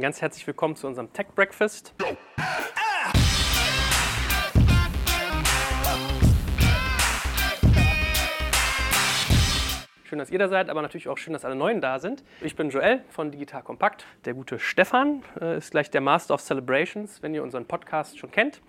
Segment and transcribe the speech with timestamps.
[0.00, 1.92] Ganz herzlich willkommen zu unserem Tech Breakfast.
[10.04, 12.24] Schön, dass ihr da seid, aber natürlich auch schön, dass alle Neuen da sind.
[12.40, 14.06] Ich bin Joel von Digital Kompakt.
[14.24, 18.30] Der gute Stefan äh, ist gleich der Master of Celebrations, wenn ihr unseren Podcast schon
[18.30, 18.62] kennt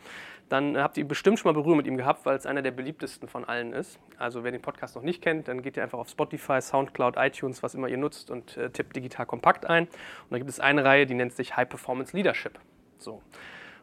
[0.51, 3.29] dann habt ihr bestimmt schon mal Berührung mit ihm gehabt, weil es einer der beliebtesten
[3.29, 3.97] von allen ist.
[4.17, 7.63] Also wer den Podcast noch nicht kennt, dann geht ihr einfach auf Spotify, Soundcloud, iTunes,
[7.63, 9.85] was immer ihr nutzt und äh, tippt digital kompakt ein.
[9.85, 12.59] Und da gibt es eine Reihe, die nennt sich High Performance Leadership.
[12.97, 13.21] So.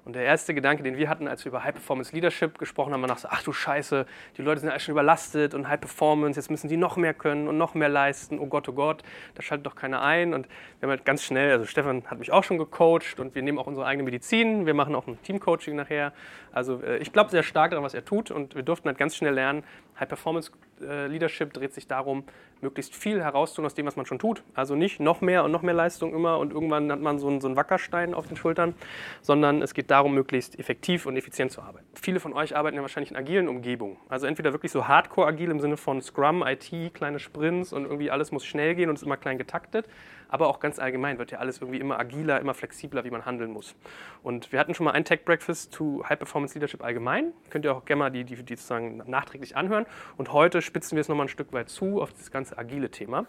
[0.09, 3.03] Und der erste Gedanke, den wir hatten, als wir über High Performance Leadership gesprochen haben,
[3.03, 4.07] war nach so, ach du Scheiße,
[4.39, 7.47] die Leute sind ja schon überlastet und High Performance, jetzt müssen die noch mehr können
[7.47, 8.39] und noch mehr leisten.
[8.39, 9.03] Oh Gott, oh Gott,
[9.35, 10.33] da schaltet doch keiner ein.
[10.33, 10.49] Und
[10.81, 13.59] wir haben halt ganz schnell, also Stefan hat mich auch schon gecoacht und wir nehmen
[13.59, 14.65] auch unsere eigene Medizin.
[14.65, 16.15] Wir machen auch ein Teamcoaching nachher.
[16.53, 19.15] Also äh, ich glaube sehr stark daran, was er tut und wir durften halt ganz
[19.15, 19.63] schnell lernen,
[19.99, 22.25] High Performance Leadership dreht sich darum,
[22.61, 24.43] möglichst viel herauszutun aus dem, was man schon tut.
[24.55, 27.41] Also nicht noch mehr und noch mehr Leistung immer und irgendwann hat man so einen,
[27.41, 28.75] so einen Wackerstein auf den Schultern,
[29.21, 31.87] sondern es geht darum, möglichst effektiv und effizient zu arbeiten.
[31.95, 33.97] Viele von euch arbeiten ja wahrscheinlich in agilen Umgebungen.
[34.09, 38.31] Also entweder wirklich so hardcore-agil im Sinne von Scrum, IT, kleine Sprints und irgendwie alles
[38.31, 39.89] muss schnell gehen und ist immer klein getaktet
[40.29, 43.51] aber auch ganz allgemein wird ja alles irgendwie immer agiler, immer flexibler, wie man handeln
[43.51, 43.75] muss.
[44.23, 47.33] Und wir hatten schon mal ein Tech Breakfast zu High Performance Leadership allgemein.
[47.51, 49.87] Könnt ihr auch gerne mal die, die, die sozusagen nachträglich anhören.
[50.17, 53.27] Und heute spitzen wir es nochmal ein Stück weit zu auf das ganze agile Thema.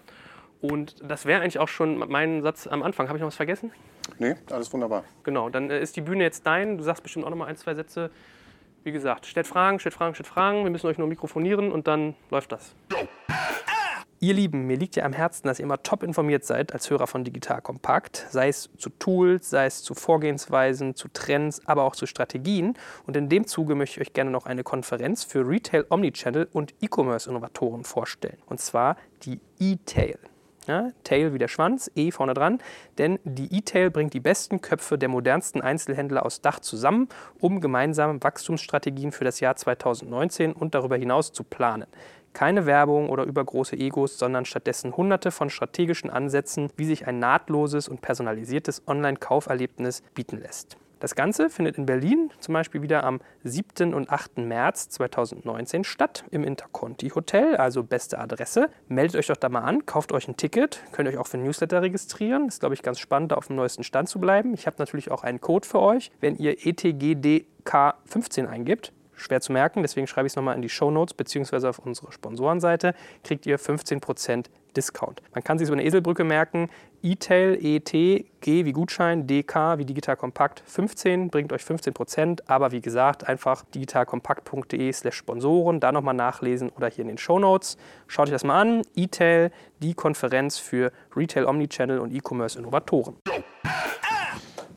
[0.62, 3.08] Und das wäre eigentlich auch schon mein Satz am Anfang.
[3.08, 3.72] Habe ich noch was vergessen?
[4.18, 5.04] Nee, alles wunderbar.
[5.24, 6.78] Genau, dann äh, ist die Bühne jetzt dein.
[6.78, 8.12] Du sagst bestimmt auch noch mal ein, zwei Sätze.
[8.84, 10.64] Wie gesagt, stellt Fragen, stellt Fragen, stellt Fragen.
[10.64, 12.76] Wir müssen euch nur mikrofonieren und dann läuft das.
[14.22, 17.08] Ihr Lieben, mir liegt ja am Herzen, dass ihr immer top informiert seid als Hörer
[17.08, 21.96] von Digital Kompakt, sei es zu Tools, sei es zu Vorgehensweisen, zu Trends, aber auch
[21.96, 22.74] zu Strategien.
[23.08, 26.74] Und in dem Zuge möchte ich euch gerne noch eine Konferenz für Retail Omnichannel und
[26.82, 28.40] E-Commerce-Innovatoren vorstellen.
[28.46, 30.20] Und zwar die E-Tail.
[30.68, 32.60] Ja, Tail wie der Schwanz, E vorne dran,
[33.00, 37.08] denn die E-Tail bringt die besten Köpfe der modernsten Einzelhändler aus Dach zusammen,
[37.40, 41.88] um gemeinsame Wachstumsstrategien für das Jahr 2019 und darüber hinaus zu planen.
[42.34, 47.88] Keine Werbung oder übergroße Egos, sondern stattdessen hunderte von strategischen Ansätzen, wie sich ein nahtloses
[47.88, 50.78] und personalisiertes Online-Kauferlebnis bieten lässt.
[51.00, 53.94] Das Ganze findet in Berlin zum Beispiel wieder am 7.
[53.94, 54.40] und 8.
[54.40, 58.70] März 2019 statt im Interconti Hotel, also beste Adresse.
[58.90, 61.82] Meldet euch doch da mal an, kauft euch ein Ticket, könnt euch auch für Newsletter
[61.82, 62.50] registrieren.
[62.50, 64.54] Ist, glaube ich, ganz spannend, da auf dem neuesten Stand zu bleiben.
[64.54, 66.12] Ich habe natürlich auch einen Code für euch.
[66.20, 70.92] Wenn ihr ETGDK15 eingibt, schwer zu merken, deswegen schreibe ich es nochmal in die Show
[70.92, 72.94] Notes beziehungsweise auf unsere Sponsorenseite,
[73.24, 75.22] kriegt ihr 15% Discount.
[75.34, 76.70] Man kann sich so eine Eselbrücke merken,
[77.02, 82.82] E-Tail, E-T, G wie Gutschein, DK wie Digital Kompakt 15 bringt euch 15%, aber wie
[82.82, 87.78] gesagt, einfach digitalkompakt.de slash Sponsoren, da nochmal nachlesen oder hier in den Show Notes.
[88.08, 93.16] Schaut euch das mal an, E-Tail, die Konferenz für Retail Omnichannel und E-Commerce Innovatoren.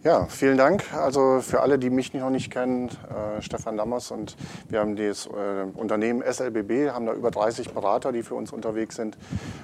[0.05, 0.93] Ja, vielen Dank.
[0.95, 4.37] Also für alle, die mich noch nicht kennen, äh, Stefan Lammers und
[4.69, 5.31] wir haben das äh,
[5.77, 9.17] Unternehmen SLBB, haben da über 30 Berater, die für uns unterwegs sind.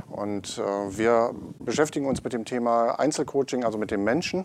[0.09, 4.45] Und äh, wir beschäftigen uns mit dem Thema Einzelcoaching, also mit den Menschen,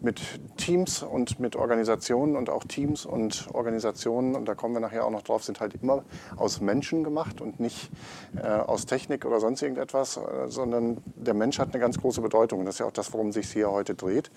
[0.00, 0.20] mit
[0.56, 5.10] Teams und mit Organisationen und auch Teams und Organisationen, und da kommen wir nachher auch
[5.10, 6.04] noch drauf, sind halt immer
[6.36, 7.90] aus Menschen gemacht und nicht
[8.40, 12.64] äh, aus Technik oder sonst irgendetwas, äh, sondern der Mensch hat eine ganz große Bedeutung.
[12.64, 14.30] Das ist ja auch das, worum sich hier heute dreht.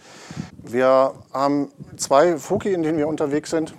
[0.63, 3.73] Wir wir haben zwei Foki, in denen wir unterwegs sind,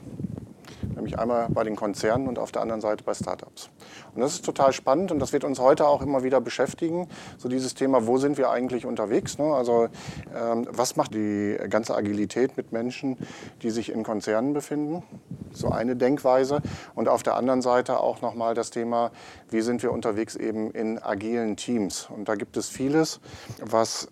[0.94, 3.70] nämlich einmal bei den Konzernen und auf der anderen Seite bei Startups.
[4.14, 7.08] Und das ist total spannend und das wird uns heute auch immer wieder beschäftigen,
[7.38, 9.38] so dieses Thema, wo sind wir eigentlich unterwegs?
[9.38, 9.44] Ne?
[9.44, 9.88] Also
[10.36, 13.16] ähm, was macht die ganze Agilität mit Menschen,
[13.62, 15.02] die sich in Konzernen befinden?
[15.50, 16.60] So eine Denkweise.
[16.94, 19.12] Und auf der anderen Seite auch nochmal das Thema,
[19.48, 22.08] wie sind wir unterwegs eben in agilen Teams?
[22.14, 23.20] Und da gibt es vieles,
[23.62, 24.08] was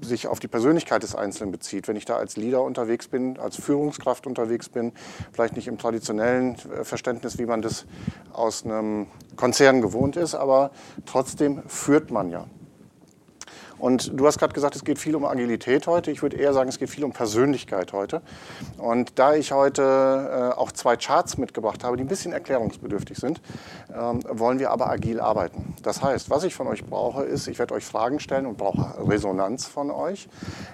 [0.00, 1.88] sich auf die Persönlichkeit des Einzelnen bezieht.
[1.88, 4.92] Wenn ich da als Leader unterwegs bin, als Führungskraft unterwegs bin,
[5.32, 7.86] vielleicht nicht im traditionellen äh, Verständnis, wie man das
[8.32, 10.70] aus einem Konzern gewohnt ist, aber
[11.04, 12.46] trotzdem führt man ja.
[13.78, 16.10] Und du hast gerade gesagt, es geht viel um Agilität heute.
[16.10, 18.22] Ich würde eher sagen, es geht viel um Persönlichkeit heute.
[18.78, 23.40] Und da ich heute äh, auch zwei Charts mitgebracht habe, die ein bisschen erklärungsbedürftig sind,
[23.94, 25.74] ähm, wollen wir aber agil arbeiten.
[25.82, 28.94] Das heißt, was ich von euch brauche, ist, ich werde euch Fragen stellen und brauche
[29.06, 30.28] Resonanz von euch.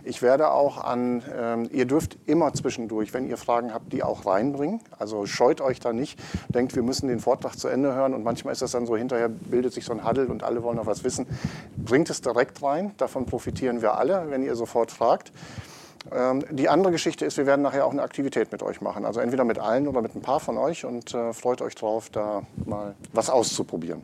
[0.04, 4.26] Ich werde auch an, ähm, ihr dürft immer zwischendurch, wenn ihr Fragen habt, die auch
[4.26, 4.80] reinbringen.
[4.98, 6.18] Also scheut euch da nicht,
[6.48, 9.28] denkt, wir müssen den Vortrag zu Ende hören und manchmal ist das dann so, hinterher
[9.28, 11.26] bildet sich so ein Huddle und alle wollen noch was wissen.
[11.76, 15.32] Bringt es direkt rein Davon profitieren wir alle, wenn ihr sofort fragt.
[16.10, 19.04] Ähm, die andere Geschichte ist, wir werden nachher auch eine Aktivität mit euch machen.
[19.04, 22.10] Also entweder mit allen oder mit ein paar von euch und äh, freut euch drauf,
[22.10, 24.02] da mal was auszuprobieren.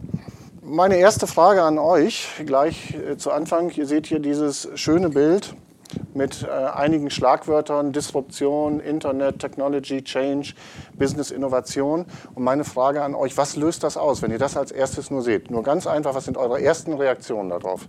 [0.62, 3.70] Meine erste Frage an euch, gleich äh, zu Anfang.
[3.70, 5.54] Ihr seht hier dieses schöne Bild
[6.14, 10.54] mit äh, einigen Schlagwörtern, Disruption, Internet, Technology, Change,
[10.94, 12.04] Business, Innovation.
[12.34, 15.22] Und meine Frage an euch, was löst das aus, wenn ihr das als erstes nur
[15.22, 15.50] seht?
[15.50, 17.88] Nur ganz einfach, was sind eure ersten Reaktionen darauf?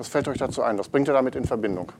[0.00, 0.78] Was fällt euch dazu ein?
[0.78, 1.92] Was bringt ihr damit in Verbindung?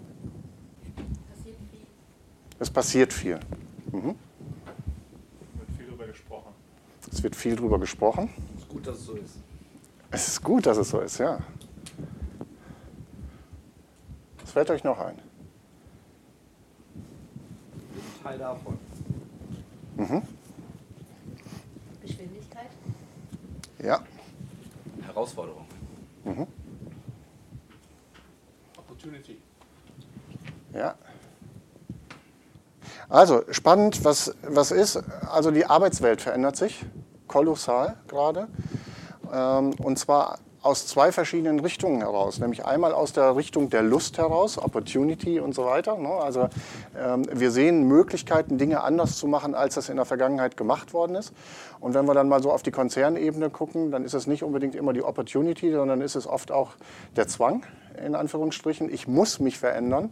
[2.59, 3.39] Es passiert viel.
[3.93, 4.15] Mhm.
[5.53, 6.55] Es wird viel darüber gesprochen.
[7.13, 8.31] Es wird viel darüber gesprochen.
[8.57, 9.37] Es ist gut, dass es so ist.
[10.11, 11.41] Es ist gut, dass es so ist, ja.
[14.41, 15.17] Was fällt euch noch ein?
[18.23, 18.79] Teil davon.
[19.99, 20.23] Mhm.
[22.01, 22.71] Geschwindigkeit?
[23.85, 24.03] Ja.
[25.03, 25.67] Herausforderung.
[26.25, 26.47] Mhm.
[29.01, 29.39] Opportunity.
[30.75, 30.95] Ja.
[33.09, 35.03] Also spannend, was, was ist.
[35.29, 36.85] Also die Arbeitswelt verändert sich
[37.27, 38.49] kolossal gerade.
[39.33, 42.39] Ähm, und zwar aus zwei verschiedenen Richtungen heraus.
[42.39, 45.97] Nämlich einmal aus der Richtung der Lust heraus, Opportunity und so weiter.
[45.97, 46.11] Ne?
[46.11, 46.51] Also
[46.99, 51.17] ähm, wir sehen Möglichkeiten, Dinge anders zu machen, als das in der Vergangenheit gemacht worden
[51.17, 51.33] ist.
[51.81, 54.75] Und wenn wir dann mal so auf die Konzernebene gucken, dann ist es nicht unbedingt
[54.75, 56.73] immer die Opportunity, sondern ist es oft auch
[57.17, 57.65] der Zwang,
[58.05, 58.93] in Anführungsstrichen.
[58.93, 60.11] Ich muss mich verändern,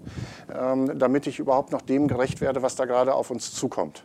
[0.55, 4.03] ähm, damit ich überhaupt noch dem gerecht werde, was da gerade auf uns zukommt.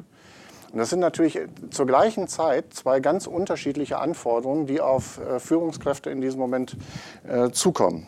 [0.74, 1.40] Und das sind natürlich
[1.70, 6.78] zur gleichen Zeit zwei ganz unterschiedliche Anforderungen, die auf äh, Führungskräfte in diesem Moment
[7.28, 8.08] äh, zukommen.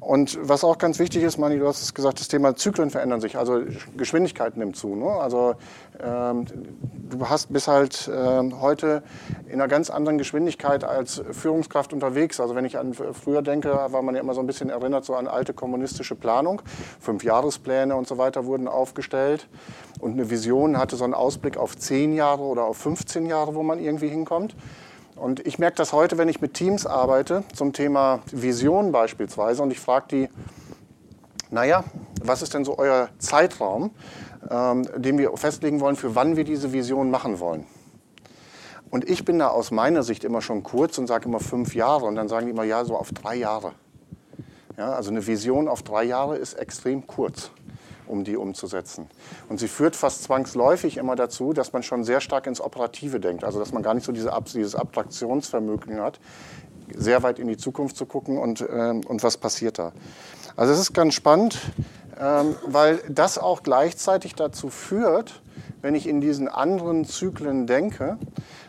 [0.00, 3.20] Und was auch ganz wichtig ist, Mani, du hast es gesagt, das Thema Zyklen verändern
[3.20, 3.60] sich, also
[3.94, 4.96] Geschwindigkeit nimmt zu.
[4.96, 5.04] Ne?
[5.04, 5.56] Also
[5.98, 9.02] du hast bis halt äh, heute
[9.46, 12.40] in einer ganz anderen Geschwindigkeit als Führungskraft unterwegs.
[12.40, 15.14] Also wenn ich an früher denke, war man ja immer so ein bisschen erinnert so
[15.14, 16.62] an alte kommunistische Planung.
[17.00, 19.48] Fünf Jahrespläne und so weiter wurden aufgestellt
[20.00, 23.62] und eine Vision hatte so einen Ausblick auf zehn Jahre oder auf 15 Jahre, wo
[23.62, 24.54] man irgendwie hinkommt.
[25.16, 29.72] Und ich merke das heute, wenn ich mit Teams arbeite, zum Thema Vision beispielsweise, und
[29.72, 30.28] ich frage die,
[31.50, 31.82] naja,
[32.22, 33.90] was ist denn so euer Zeitraum,
[34.50, 37.66] ähm, den wir festlegen wollen, für wann wir diese Vision machen wollen?
[38.90, 42.06] Und ich bin da aus meiner Sicht immer schon kurz und sage immer fünf Jahre
[42.06, 43.72] und dann sagen die immer, ja, so auf drei Jahre.
[44.76, 47.50] Ja, also eine Vision auf drei Jahre ist extrem kurz
[48.06, 49.06] um die umzusetzen.
[49.48, 53.44] Und sie führt fast zwangsläufig immer dazu, dass man schon sehr stark ins Operative denkt,
[53.44, 56.18] also dass man gar nicht so diese, dieses Abstraktionsvermögen hat,
[56.96, 59.92] sehr weit in die Zukunft zu gucken und, ähm, und was passiert da.
[60.56, 61.58] Also es ist ganz spannend,
[62.18, 65.42] ähm, weil das auch gleichzeitig dazu führt,
[65.80, 68.18] wenn ich in diesen anderen Zyklen denke,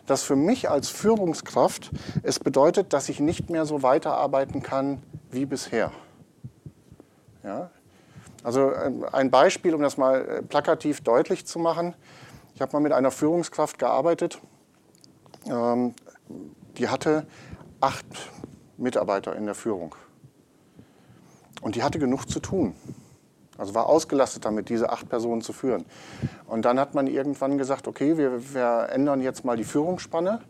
[0.06, 1.92] dass für mich als Führungskraft
[2.24, 5.02] es bedeutet, dass ich nicht mehr so weiterarbeiten kann
[5.32, 5.92] wie bisher.
[7.44, 7.70] Ja,
[8.44, 11.94] also ähm, ein Beispiel, um das mal äh, plakativ deutlich zu machen.
[12.56, 14.40] Ich habe mal mit einer Führungskraft gearbeitet,
[15.46, 15.94] ähm,
[16.78, 17.26] die hatte
[17.82, 18.06] acht
[18.78, 19.96] Mitarbeiter in der Führung.
[21.62, 22.74] Und die hatte genug zu tun.
[23.60, 25.86] Also war ausgelastet damit, diese acht Personen zu führen.
[26.48, 30.42] Und dann hat man irgendwann gesagt, okay, wir, wir ändern jetzt mal die Führungsspanne.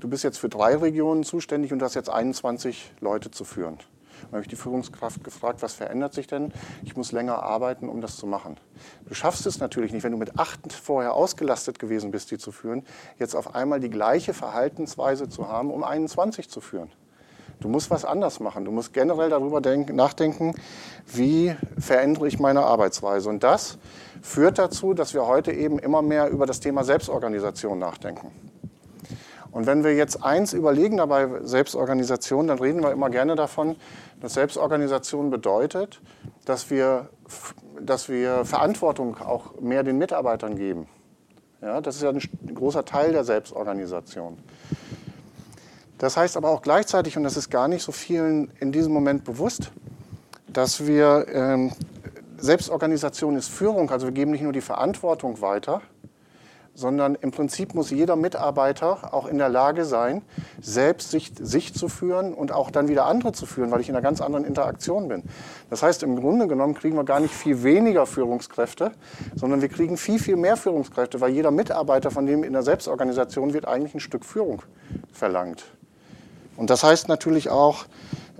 [0.00, 3.78] Du bist jetzt für drei Regionen zuständig und hast jetzt 21 Leute zu führen.
[4.22, 6.52] Dann habe ich die Führungskraft gefragt, was verändert sich denn?
[6.84, 8.58] Ich muss länger arbeiten, um das zu machen.
[9.06, 12.52] Du schaffst es natürlich nicht, wenn du mit acht vorher ausgelastet gewesen bist, die zu
[12.52, 12.84] führen,
[13.18, 16.90] jetzt auf einmal die gleiche Verhaltensweise zu haben, um 21 zu führen.
[17.60, 18.64] Du musst was anders machen.
[18.64, 20.54] Du musst generell darüber denken, nachdenken,
[21.06, 23.28] wie verändere ich meine Arbeitsweise.
[23.28, 23.78] Und das
[24.22, 28.30] führt dazu, dass wir heute eben immer mehr über das Thema Selbstorganisation nachdenken.
[29.50, 33.76] Und wenn wir jetzt eins überlegen dabei Selbstorganisation, dann reden wir immer gerne davon,
[34.20, 36.00] dass Selbstorganisation bedeutet,
[36.44, 37.08] dass wir,
[37.80, 40.86] dass wir Verantwortung auch mehr den Mitarbeitern geben.
[41.60, 44.38] Ja, das ist ja ein großer Teil der Selbstorganisation.
[45.98, 49.24] Das heißt aber auch gleichzeitig, und das ist gar nicht so vielen in diesem Moment
[49.24, 49.72] bewusst,
[50.46, 51.72] dass wir, ähm,
[52.38, 55.82] Selbstorganisation ist Führung, also wir geben nicht nur die Verantwortung weiter,
[56.72, 60.22] sondern im Prinzip muss jeder Mitarbeiter auch in der Lage sein,
[60.60, 63.96] selbst sich, sich zu führen und auch dann wieder andere zu führen, weil ich in
[63.96, 65.24] einer ganz anderen Interaktion bin.
[65.70, 68.92] Das heißt, im Grunde genommen kriegen wir gar nicht viel weniger Führungskräfte,
[69.34, 73.52] sondern wir kriegen viel, viel mehr Führungskräfte, weil jeder Mitarbeiter von dem in der Selbstorganisation
[73.52, 74.62] wird eigentlich ein Stück Führung
[75.12, 75.64] verlangt.
[76.58, 77.86] Und das heißt natürlich auch,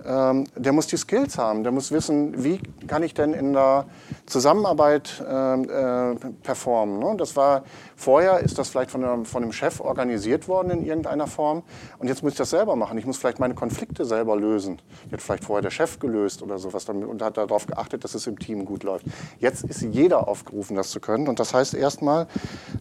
[0.05, 3.85] ähm, der muss die Skills haben, der muss wissen, wie kann ich denn in der
[4.25, 6.99] Zusammenarbeit ähm, äh, performen.
[6.99, 7.15] Ne?
[7.17, 7.63] Das war
[7.95, 11.63] vorher, ist das vielleicht von einem, von einem Chef organisiert worden in irgendeiner Form
[11.97, 12.97] und jetzt muss ich das selber machen.
[12.97, 14.81] Ich muss vielleicht meine Konflikte selber lösen.
[15.13, 18.37] Hat vielleicht vorher der Chef gelöst oder sowas und hat darauf geachtet, dass es im
[18.37, 19.05] Team gut läuft.
[19.39, 22.27] Jetzt ist jeder aufgerufen, das zu können und das heißt erstmal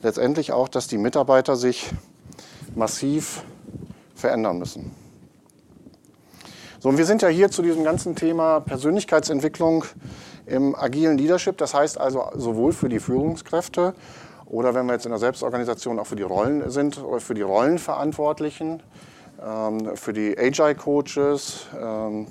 [0.03, 1.91] letztendlich auch, dass die Mitarbeiter sich
[2.75, 3.45] massiv
[4.17, 5.08] verändern müssen.
[6.81, 9.85] So, und wir sind ja hier zu diesem ganzen Thema Persönlichkeitsentwicklung
[10.47, 11.59] im agilen Leadership.
[11.59, 13.95] Das heißt also sowohl für die Führungskräfte
[14.47, 17.43] oder wenn wir jetzt in der Selbstorganisation auch für die Rollen sind, oder für die
[17.43, 18.85] Rollenverantwortlichen,
[19.45, 22.29] ähm, für die Agile-Coaches ähm,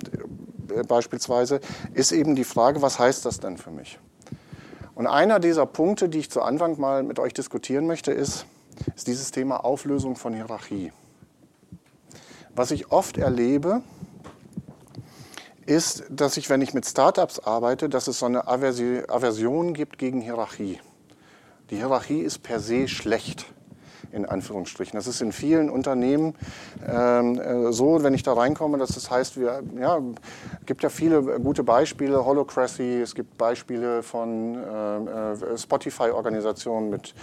[0.88, 1.60] beispielsweise,
[1.94, 4.00] ist eben die Frage, was heißt das denn für mich?
[4.96, 8.46] Und einer dieser Punkte, die ich zu Anfang mal mit euch diskutieren möchte, ist,
[8.96, 10.94] ist dieses Thema Auflösung von Hierarchie.
[12.56, 13.82] Was ich oft erlebe,
[15.68, 20.22] ist, dass ich, wenn ich mit Startups arbeite, dass es so eine Aversion gibt gegen
[20.22, 20.80] Hierarchie.
[21.70, 23.46] Die Hierarchie ist per se schlecht,
[24.14, 24.98] in Anführungsstrichen.
[24.98, 26.36] Das ist in vielen Unternehmen
[26.88, 30.00] ähm, äh, so, wenn ich da reinkomme, dass das heißt, wir, ja,
[30.66, 37.14] gibt ja viele gute Beispiele, Holocracy, es gibt Beispiele von äh, äh Spotify-Organisationen mit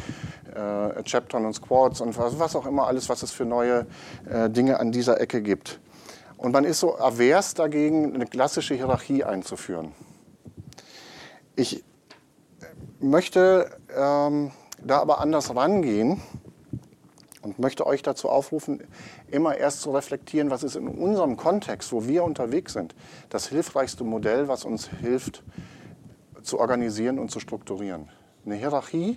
[0.54, 3.86] äh, Chaptern und Squads und was, was, auch immer alles, was es für neue
[4.30, 5.80] äh, Dinge an dieser Ecke gibt.
[6.44, 9.92] Und man ist so avers dagegen, eine klassische Hierarchie einzuführen.
[11.56, 11.82] Ich
[13.00, 14.50] möchte ähm,
[14.82, 16.20] da aber anders rangehen
[17.40, 18.82] und möchte euch dazu aufrufen,
[19.30, 22.94] immer erst zu reflektieren, was ist in unserem Kontext, wo wir unterwegs sind,
[23.30, 25.42] das hilfreichste Modell, was uns hilft
[26.42, 28.10] zu organisieren und zu strukturieren.
[28.44, 29.16] Eine Hierarchie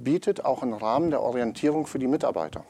[0.00, 2.64] bietet auch einen Rahmen der Orientierung für die Mitarbeiter.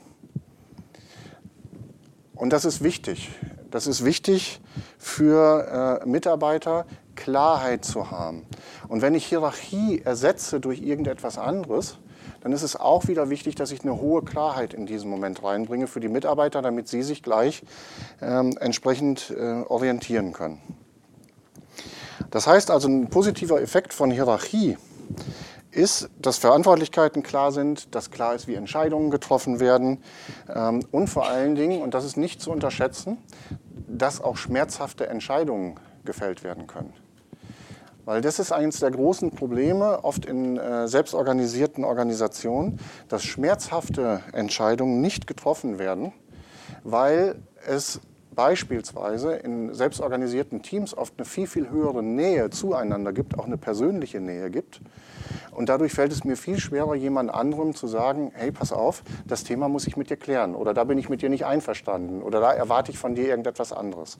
[2.35, 3.31] Und das ist wichtig.
[3.75, 4.61] Das ist wichtig
[4.99, 8.47] für äh, Mitarbeiter, Klarheit zu haben.
[8.87, 11.99] Und wenn ich Hierarchie ersetze durch irgendetwas anderes,
[12.40, 15.88] dann ist es auch wieder wichtig, dass ich eine hohe Klarheit in diesen Moment reinbringe
[15.88, 17.64] für die Mitarbeiter, damit sie sich gleich
[18.23, 20.61] ähm, entsprechend äh, orientieren können.
[22.31, 24.76] Das heißt also, ein positiver Effekt von Hierarchie
[25.75, 30.02] ist, dass Verantwortlichkeiten klar sind, dass klar ist, wie Entscheidungen getroffen werden
[30.54, 33.19] ähm, und vor allen Dingen, und das ist nicht zu unterschätzen,
[33.88, 36.93] dass auch schmerzhafte Entscheidungen gefällt werden können.
[38.04, 42.78] Weil das ist eines der großen Probleme, oft in äh, selbstorganisierten Organisationen,
[43.09, 46.12] dass schmerzhafte Entscheidungen nicht getroffen werden,
[46.83, 48.00] weil es
[48.35, 54.21] beispielsweise in selbstorganisierten Teams oft eine viel, viel höhere Nähe zueinander gibt, auch eine persönliche
[54.21, 54.81] Nähe gibt.
[55.55, 59.45] Und dadurch fällt es mir viel schwerer, jemand anderem zu sagen, hey, pass auf, das
[59.45, 62.41] Thema muss ich mit dir klären oder da bin ich mit dir nicht einverstanden oder
[62.41, 64.19] da erwarte ich von dir irgendetwas anderes.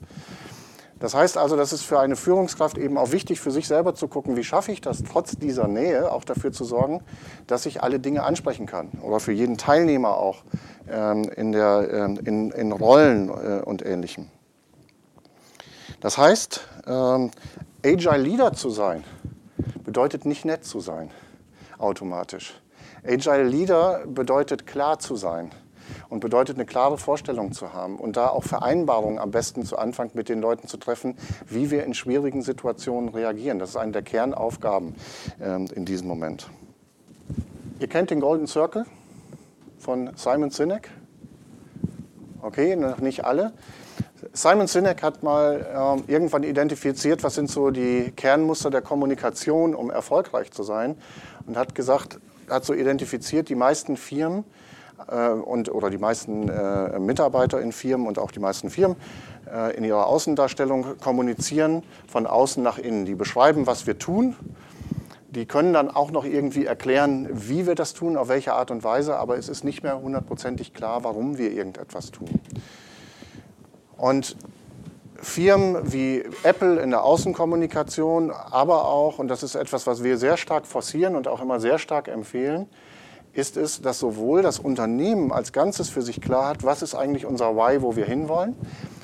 [1.01, 4.09] Das heißt also, das ist für eine Führungskraft eben auch wichtig, für sich selber zu
[4.09, 7.03] gucken, wie schaffe ich das, trotz dieser Nähe auch dafür zu sorgen,
[7.47, 8.91] dass ich alle Dinge ansprechen kann.
[9.03, 10.45] Oder für jeden Teilnehmer auch
[10.89, 14.29] ähm, in, der, ähm, in, in Rollen äh, und Ähnlichem.
[16.01, 17.31] Das heißt, ähm,
[17.85, 19.05] Agile Leader zu sein,
[19.85, 21.11] bedeutet nicht nett zu sein,
[21.85, 22.55] automatisch.
[23.07, 25.51] Agile Leader bedeutet klar zu sein
[26.09, 30.11] und bedeutet eine klare Vorstellung zu haben und da auch Vereinbarungen am besten zu Anfang
[30.15, 33.59] mit den Leuten zu treffen, wie wir in schwierigen Situationen reagieren.
[33.59, 34.95] Das ist eine der Kernaufgaben
[35.41, 36.49] ähm, in diesem Moment.
[37.81, 38.87] Ihr kennt den Golden Circle
[39.79, 40.91] von Simon Sinek?
[42.41, 43.53] Okay, noch nicht alle.
[44.33, 49.91] Simon Sinek hat mal äh, irgendwann identifiziert, was sind so die Kernmuster der Kommunikation, um
[49.91, 50.97] erfolgreich zu sein
[51.47, 54.45] und hat gesagt, hat so identifiziert, die meisten Firmen
[55.09, 58.97] äh, und, oder die meisten äh, Mitarbeiter in Firmen und auch die meisten Firmen
[59.53, 63.05] äh, in ihrer Außendarstellung kommunizieren von außen nach innen.
[63.05, 64.37] Die beschreiben, was wir tun.
[65.31, 68.85] Die können dann auch noch irgendwie erklären, wie wir das tun, auf welche Art und
[68.85, 72.29] Weise, aber es ist nicht mehr hundertprozentig klar, warum wir irgendetwas tun.
[73.97, 74.37] Und
[75.25, 80.37] Firmen wie Apple in der Außenkommunikation, aber auch, und das ist etwas, was wir sehr
[80.37, 82.69] stark forcieren und auch immer sehr stark empfehlen,
[83.33, 87.27] ist es, dass sowohl das Unternehmen als Ganzes für sich klar hat, was ist eigentlich
[87.27, 88.55] unser Why, wo wir hinwollen.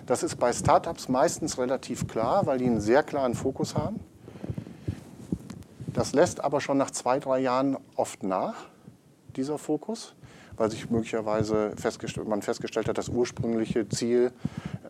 [0.07, 3.99] Das ist bei Startups meistens relativ klar, weil die einen sehr klaren Fokus haben.
[5.93, 8.55] Das lässt aber schon nach zwei, drei Jahren oft nach,
[9.35, 10.15] dieser Fokus
[10.61, 14.31] weil sich möglicherweise festgestellt, man festgestellt hat, das ursprüngliche Ziel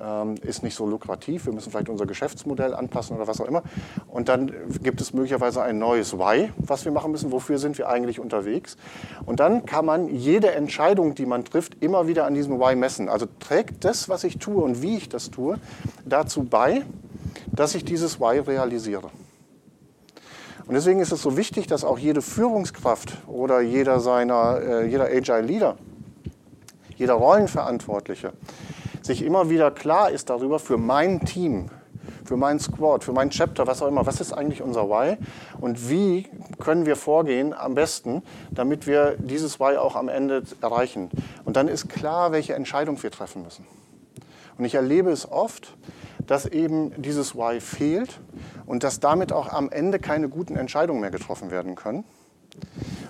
[0.00, 1.46] ähm, ist nicht so lukrativ.
[1.46, 3.62] Wir müssen vielleicht unser Geschäftsmodell anpassen oder was auch immer.
[4.08, 4.50] Und dann
[4.82, 7.30] gibt es möglicherweise ein neues Why, was wir machen müssen.
[7.30, 8.76] Wofür sind wir eigentlich unterwegs?
[9.26, 13.08] Und dann kann man jede Entscheidung, die man trifft, immer wieder an diesem Why messen.
[13.08, 15.56] Also trägt das, was ich tue und wie ich das tue,
[16.04, 16.82] dazu bei,
[17.52, 19.08] dass ich dieses Why realisiere.
[20.70, 25.06] Und deswegen ist es so wichtig, dass auch jede Führungskraft oder jeder seiner, äh, jeder
[25.06, 25.76] Agile Leader,
[26.94, 28.34] jeder Rollenverantwortliche
[29.02, 31.70] sich immer wieder klar ist darüber für mein Team,
[32.24, 35.16] für mein Squad, für mein Chapter, was auch immer, was ist eigentlich unser Why
[35.60, 36.28] und wie
[36.60, 38.22] können wir vorgehen am besten,
[38.52, 41.10] damit wir dieses Why auch am Ende erreichen.
[41.44, 43.66] Und dann ist klar, welche Entscheidung wir treffen müssen.
[44.56, 45.74] Und ich erlebe es oft,
[46.26, 48.20] dass eben dieses Why fehlt
[48.66, 52.04] und dass damit auch am Ende keine guten Entscheidungen mehr getroffen werden können,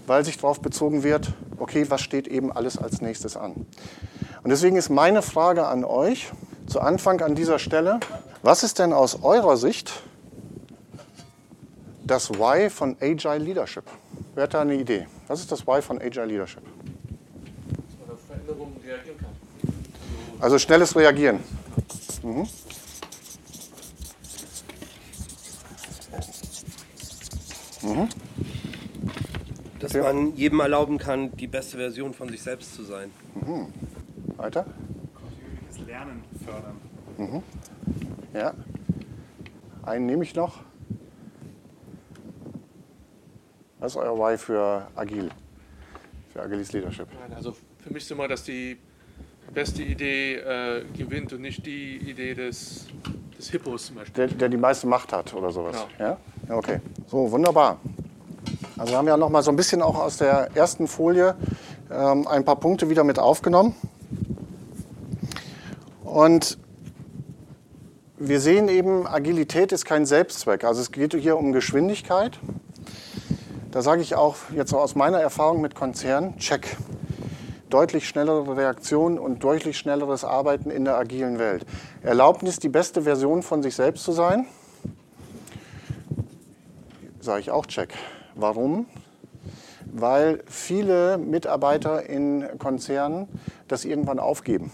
[0.06, 3.66] weil sich darauf bezogen wird, okay, was steht eben alles als nächstes an.
[4.42, 6.30] Und deswegen ist meine Frage an euch
[6.66, 8.00] zu Anfang an dieser Stelle,
[8.42, 10.02] was ist denn aus eurer Sicht
[12.04, 13.84] das Why von Agile Leadership?
[14.34, 15.06] Wer hat da eine Idee?
[15.26, 16.62] Was ist das Why von Agile Leadership?
[16.62, 19.30] Dass man auf Veränderungen reagieren kann.
[20.40, 21.40] Also schnelles Reagieren.
[22.22, 22.48] Mhm.
[29.78, 33.10] Dass man jedem erlauben kann, die beste Version von sich selbst zu sein.
[34.36, 34.66] Weiter?
[35.14, 37.42] kontinuierliches Lernen fördern.
[38.34, 38.54] Ja.
[39.82, 40.60] Einen nehme ich noch.
[43.78, 45.30] Was ist euer Why für Agil?
[46.32, 47.08] Für Agilis Leadership?
[47.18, 48.78] Nein, Also für mich ist immer, dass die
[49.54, 52.86] beste Idee äh, gewinnt und nicht die Idee des,
[53.38, 54.28] des Hippos zum Beispiel.
[54.28, 55.86] Der, der die meiste Macht hat oder sowas.
[55.96, 56.10] Genau.
[56.10, 56.18] Ja?
[56.50, 56.80] Okay.
[57.06, 57.78] So, wunderbar.
[58.76, 61.36] Also wir haben ja noch mal so ein bisschen auch aus der ersten Folie
[61.92, 63.76] ähm, ein paar Punkte wieder mit aufgenommen.
[66.02, 66.58] Und
[68.18, 70.64] wir sehen eben, Agilität ist kein Selbstzweck.
[70.64, 72.40] Also es geht hier um Geschwindigkeit.
[73.70, 76.76] Da sage ich auch jetzt aus meiner Erfahrung mit Konzernen, check.
[77.68, 81.64] Deutlich schnellere Reaktionen und deutlich schnelleres Arbeiten in der agilen Welt.
[82.02, 84.46] Erlaubnis, die beste Version von sich selbst zu sein,
[87.20, 87.94] sage ich auch check.
[88.34, 88.86] Warum?
[89.92, 93.28] Weil viele Mitarbeiter in Konzernen
[93.68, 94.72] das irgendwann aufgeben.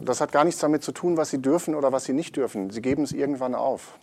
[0.00, 2.70] Das hat gar nichts damit zu tun, was sie dürfen oder was sie nicht dürfen.
[2.70, 3.98] Sie geben es irgendwann auf.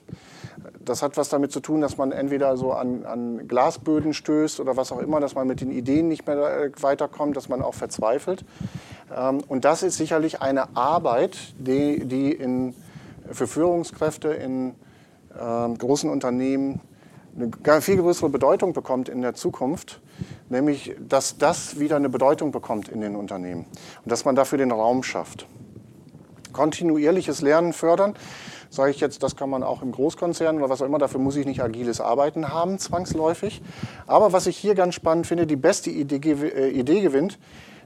[0.80, 4.78] Das hat was damit zu tun, dass man entweder so an, an Glasböden stößt oder
[4.78, 7.74] was auch immer, dass man mit den Ideen nicht mehr äh, weiterkommt, dass man auch
[7.74, 8.46] verzweifelt.
[9.16, 12.76] Ähm, Und das ist sicherlich eine Arbeit, die, die in,
[13.32, 14.76] für Führungskräfte in
[15.38, 16.82] großen Unternehmen
[17.64, 20.02] eine viel größere Bedeutung bekommt in der Zukunft,
[20.50, 23.66] nämlich dass das wieder eine Bedeutung bekommt in den Unternehmen
[24.04, 25.48] und dass man dafür den Raum schafft.
[26.52, 28.16] Kontinuierliches Lernen fördern,
[28.70, 31.36] sage ich jetzt, das kann man auch im Großkonzern oder was auch immer, dafür muss
[31.36, 33.62] ich nicht agiles Arbeiten haben, zwangsläufig.
[34.08, 37.38] Aber was ich hier ganz spannend finde, die beste Idee, äh, Idee gewinnt,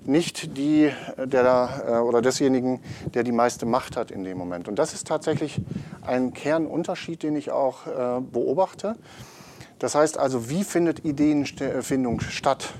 [0.05, 2.81] nicht die äh, der, äh, oder desjenigen,
[3.13, 4.67] der die meiste Macht hat in dem Moment.
[4.67, 5.61] Und das ist tatsächlich
[6.01, 8.95] ein Kernunterschied, den ich auch äh, beobachte.
[9.79, 12.73] Das heißt also, wie findet Ideenfindung statt?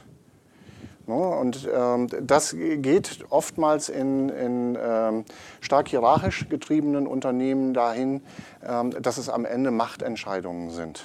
[1.08, 5.26] Ne, Und ähm, das geht oftmals in, in ähm,
[5.60, 8.22] stark hierarchisch getriebenen Unternehmen dahin,
[8.64, 11.04] ähm, dass es am Ende Machtentscheidungen sind.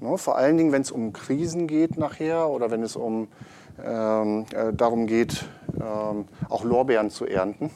[0.00, 3.28] Ne, Vor allen Dingen, wenn es um Krisen geht nachher oder wenn es um,
[3.82, 5.44] darum geht,
[5.80, 7.70] ähm, auch Lorbeeren zu ernten,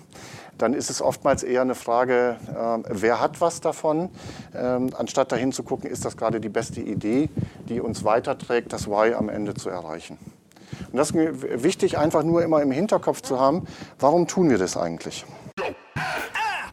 [0.58, 4.10] dann ist es oftmals eher eine Frage, ähm, wer hat was davon,
[4.54, 7.28] ähm, anstatt dahin zu gucken, ist das gerade die beste Idee,
[7.68, 10.18] die uns weiterträgt, das Why am Ende zu erreichen.
[10.90, 13.66] Und das ist wichtig, einfach nur immer im Hinterkopf zu haben,
[13.98, 15.24] warum tun wir das eigentlich?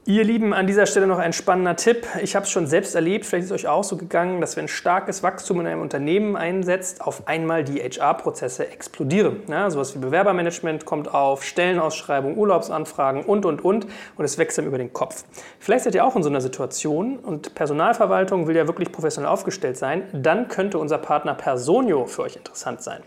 [0.06, 2.06] Ihr Lieben, an dieser Stelle noch ein spannender Tipp.
[2.22, 4.68] Ich habe es schon selbst erlebt, vielleicht ist es euch auch so gegangen, dass wenn
[4.68, 9.44] starkes Wachstum in einem Unternehmen einsetzt, auf einmal die HR-Prozesse explodieren.
[9.48, 13.88] Ja, sowas wie Bewerbermanagement kommt auf, Stellenausschreibung, Urlaubsanfragen und, und, und.
[14.18, 15.24] Und es wächst einem über den Kopf.
[15.60, 19.78] Vielleicht seid ihr auch in so einer Situation und Personalverwaltung will ja wirklich professionell aufgestellt
[19.78, 20.04] sein.
[20.12, 23.04] Dann könnte unser Partner Personio für euch interessant sein.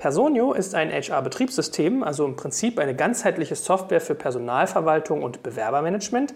[0.00, 6.32] Personio ist ein HR-Betriebssystem, also im Prinzip eine ganzheitliche Software für Personalverwaltung und Bewerbermanagement.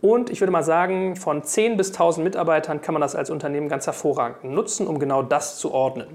[0.00, 3.68] Und ich würde mal sagen, von 10 bis 1000 Mitarbeitern kann man das als Unternehmen
[3.68, 6.06] ganz hervorragend nutzen, um genau das zu ordnen.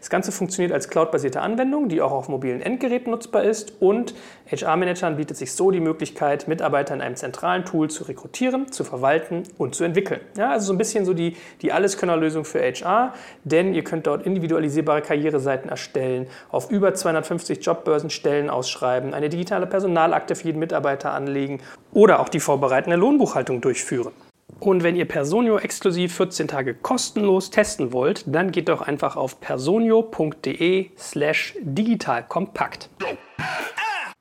[0.00, 3.74] Das Ganze funktioniert als cloudbasierte Anwendung, die auch auf mobilen Endgeräten nutzbar ist.
[3.78, 4.14] Und
[4.50, 9.44] HR-Managern bietet sich so die Möglichkeit, Mitarbeiter in einem zentralen Tool zu rekrutieren, zu verwalten
[9.56, 10.20] und zu entwickeln.
[10.36, 14.26] Ja, also so ein bisschen so die, die Alleskönnerlösung für HR, denn ihr könnt dort
[14.26, 21.12] individualisierbare Karriereseiten erstellen, auf über 250 Jobbörsen Stellen ausschreiben, eine digitale Personalakte für jeden Mitarbeiter
[21.12, 21.60] anlegen
[21.92, 23.27] oder auch die vorbereitende Lohnbuchhaltung
[23.60, 24.12] durchführen.
[24.60, 29.40] Und wenn ihr Personio exklusiv 14 Tage kostenlos testen wollt, dann geht doch einfach auf
[29.40, 32.90] personio.de slash digitalkompakt.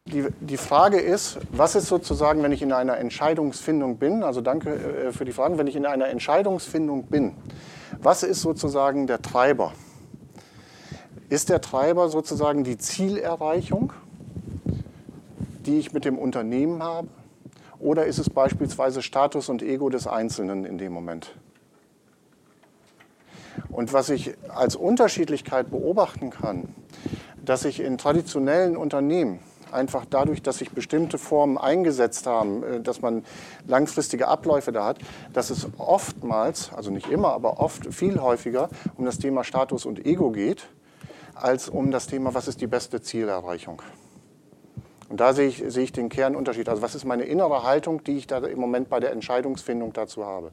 [0.06, 4.70] Die, die Frage ist, was ist sozusagen, wenn ich in einer Entscheidungsfindung bin, also danke
[4.76, 7.34] äh, für die Fragen, wenn ich in einer Entscheidungsfindung bin,
[8.02, 9.74] was ist sozusagen der Treiber?
[11.30, 13.91] Ist der Treiber sozusagen die Zielerreichung,
[15.65, 17.10] die ich mit dem Unternehmen habe?
[17.80, 21.36] Oder ist es beispielsweise Status und Ego des Einzelnen in dem Moment?
[23.70, 26.74] Und was ich als Unterschiedlichkeit beobachten kann,
[27.44, 29.40] dass ich in traditionellen Unternehmen,
[29.72, 33.24] einfach dadurch, dass sich bestimmte Formen eingesetzt haben, äh, dass man
[33.68, 35.00] langfristige Abläufe da hat,
[35.34, 40.06] dass es oftmals, also nicht immer, aber oft viel häufiger um das Thema Status und
[40.06, 40.70] Ego geht,
[41.36, 43.82] als um das Thema, was ist die beste Zielerreichung.
[45.10, 46.67] Und da sehe ich, sehe ich den Kernunterschied.
[46.70, 50.26] Also was ist meine innere Haltung, die ich da im Moment bei der Entscheidungsfindung dazu
[50.26, 50.52] habe.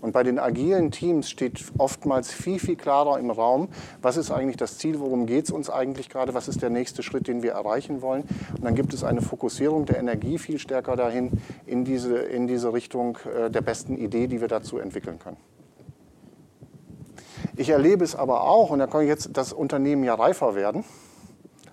[0.00, 3.68] Und bei den agilen Teams steht oftmals viel, viel klarer im Raum,
[4.00, 7.02] was ist eigentlich das Ziel, worum geht es uns eigentlich gerade, was ist der nächste
[7.02, 8.22] Schritt, den wir erreichen wollen.
[8.56, 11.32] Und dann gibt es eine Fokussierung der Energie viel stärker dahin,
[11.66, 15.36] in diese, in diese Richtung äh, der besten Idee, die wir dazu entwickeln können.
[17.56, 20.84] Ich erlebe es aber auch, und da kann jetzt das Unternehmen ja reifer werden,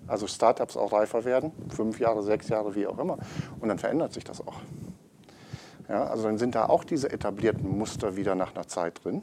[0.07, 3.17] also Startups auch reifer werden, fünf Jahre, sechs Jahre, wie auch immer,
[3.59, 4.55] und dann verändert sich das auch.
[5.87, 9.21] Ja, also dann sind da auch diese etablierten Muster wieder nach einer Zeit drin.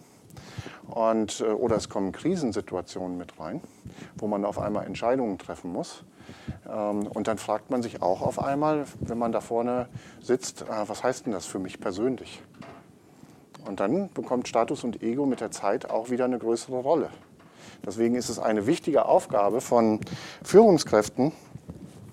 [0.88, 3.60] Und, äh, oder es kommen Krisensituationen mit rein,
[4.16, 6.04] wo man auf einmal Entscheidungen treffen muss.
[6.68, 9.88] Ähm, und dann fragt man sich auch auf einmal, wenn man da vorne
[10.20, 12.42] sitzt, äh, was heißt denn das für mich persönlich?
[13.66, 17.10] Und dann bekommt Status und Ego mit der Zeit auch wieder eine größere Rolle.
[17.84, 20.00] Deswegen ist es eine wichtige Aufgabe von
[20.44, 21.32] Führungskräften,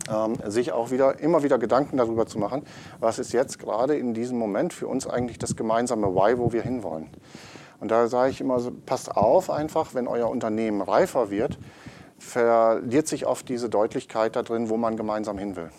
[0.09, 2.63] ähm, sich auch wieder, immer wieder Gedanken darüber zu machen,
[2.99, 6.63] was ist jetzt gerade in diesem Moment für uns eigentlich das gemeinsame Why, wo wir
[6.63, 7.07] hinwollen.
[7.79, 11.57] Und da sage ich immer, passt auf einfach, wenn euer Unternehmen reifer wird,
[12.17, 15.69] verliert sich oft diese Deutlichkeit da drin, wo man gemeinsam hin will.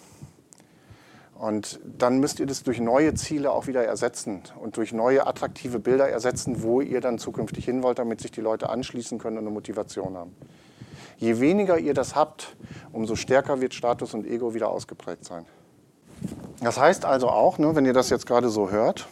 [1.41, 5.79] Und dann müsst ihr das durch neue Ziele auch wieder ersetzen und durch neue attraktive
[5.79, 9.45] Bilder ersetzen, wo ihr dann zukünftig hin wollt, damit sich die Leute anschließen können und
[9.45, 10.37] eine Motivation haben.
[11.17, 12.55] Je weniger ihr das habt,
[12.93, 15.47] umso stärker wird Status und Ego wieder ausgeprägt sein.
[16.63, 19.09] Das heißt also auch, ne, wenn ihr das jetzt gerade so hört,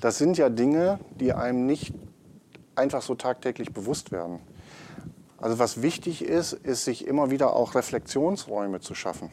[0.00, 1.94] das sind ja Dinge, die einem nicht
[2.74, 4.40] einfach so tagtäglich bewusst werden.
[5.38, 9.30] Also was wichtig ist, ist sich immer wieder auch Reflexionsräume zu schaffen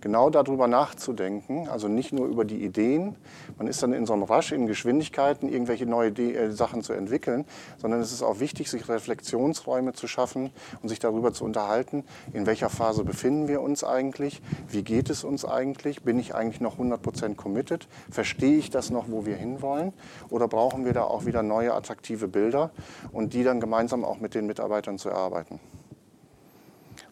[0.00, 3.16] genau darüber nachzudenken, also nicht nur über die Ideen,
[3.58, 6.92] man ist dann in so einem Rush in Geschwindigkeiten, irgendwelche neue De äh, Sachen zu
[6.92, 7.44] entwickeln,
[7.78, 10.50] sondern es ist auch wichtig, sich Reflexionsräume zu schaffen
[10.82, 15.24] und sich darüber zu unterhalten, in welcher Phase befinden wir uns eigentlich, wie geht es
[15.24, 19.92] uns eigentlich, bin ich eigentlich noch 100% committed, verstehe ich das noch, wo wir hinwollen
[20.30, 22.70] oder brauchen wir da auch wieder neue attraktive Bilder
[23.12, 25.60] und die dann gemeinsam auch mit den Mitarbeitern zu erarbeiten.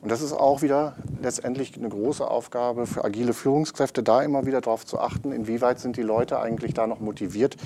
[0.00, 4.60] Und das ist auch wieder letztendlich eine große Aufgabe für agile Führungskräfte, da immer wieder
[4.60, 7.56] darauf zu achten, inwieweit sind die Leute eigentlich da noch motiviert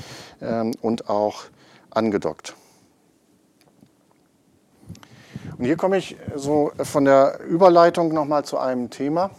[0.40, 1.45] ähm, und auch
[1.90, 2.55] angedockt.
[5.59, 9.31] Und hier komme ich so von der Überleitung nochmal zu einem Thema,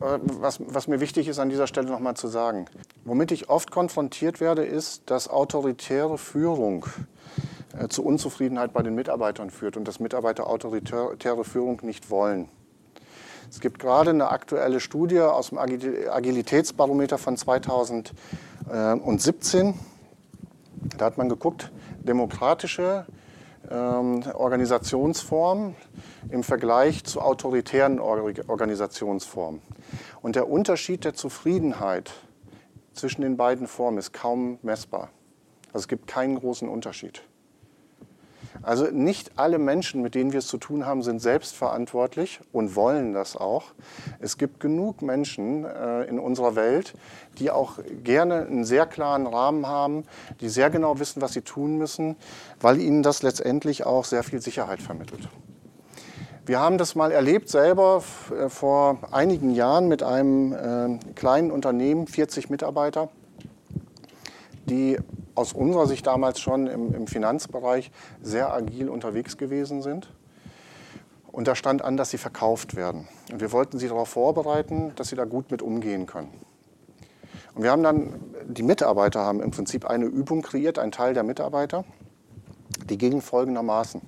[0.00, 2.66] äh, was, was, mir wichtig ist an dieser Stelle nochmal zu sagen.
[3.04, 6.86] Womit ich oft konfrontiert werde, ist, dass autoritäre Führung
[7.88, 12.48] zu Unzufriedenheit bei den Mitarbeitern führt und dass Mitarbeiter autoritäre Führung nicht wollen.
[13.50, 19.74] Es gibt gerade eine aktuelle Studie aus dem Agilitätsbarometer von 2017.
[20.98, 21.70] Da hat man geguckt,
[22.02, 23.06] demokratische
[23.70, 25.76] ähm, Organisationsformen
[26.30, 29.60] im Vergleich zu autoritären Organisationsformen.
[30.22, 32.12] Und der Unterschied der Zufriedenheit
[32.94, 35.10] zwischen den beiden Formen ist kaum messbar.
[35.68, 37.22] Also es gibt keinen großen Unterschied.
[38.62, 43.12] Also nicht alle Menschen, mit denen wir es zu tun haben, sind selbstverantwortlich und wollen
[43.12, 43.64] das auch.
[44.20, 46.94] Es gibt genug Menschen äh, in unserer Welt,
[47.38, 50.04] die auch gerne einen sehr klaren Rahmen haben,
[50.40, 52.16] die sehr genau wissen, was sie tun müssen,
[52.60, 55.28] weil ihnen das letztendlich auch sehr viel Sicherheit vermittelt.
[56.46, 62.06] Wir haben das mal erlebt selber äh, vor einigen Jahren mit einem äh, kleinen Unternehmen,
[62.06, 63.08] 40 Mitarbeiter,
[64.66, 64.98] die
[65.36, 70.12] aus unserer Sicht damals schon im, im Finanzbereich sehr agil unterwegs gewesen sind.
[71.30, 73.06] Und da stand an, dass sie verkauft werden.
[73.30, 76.30] Und wir wollten sie darauf vorbereiten, dass sie da gut mit umgehen können.
[77.54, 78.14] Und wir haben dann,
[78.46, 81.84] die Mitarbeiter haben im Prinzip eine Übung kreiert, ein Teil der Mitarbeiter,
[82.88, 84.00] die ging folgendermaßen.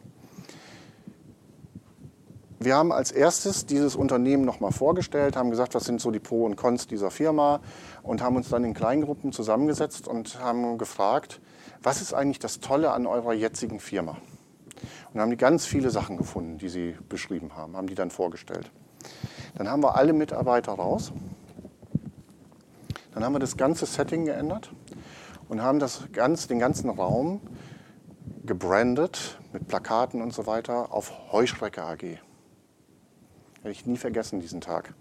[2.61, 6.45] Wir haben als erstes dieses Unternehmen nochmal vorgestellt, haben gesagt, was sind so die Pro
[6.45, 7.61] und Cons dieser Firma
[8.03, 11.41] und haben uns dann in Kleingruppen zusammengesetzt und haben gefragt,
[11.85, 14.17] was ist eigentlich das Tolle an eurer jetzigen Firma?
[15.13, 18.73] Und haben die ganz viele Sachen gefunden, die sie beschrieben haben, haben die dann vorgestellt.
[19.57, 21.13] Dann haben wir alle Mitarbeiter raus.
[23.15, 24.73] Dann haben wir das ganze Setting geändert
[25.49, 27.41] und haben das ganz, den ganzen Raum
[28.45, 32.19] gebrandet mit Plakaten und so weiter auf Heuschrecke AG.
[33.63, 34.95] Werde ich nie vergessen, diesen Tag.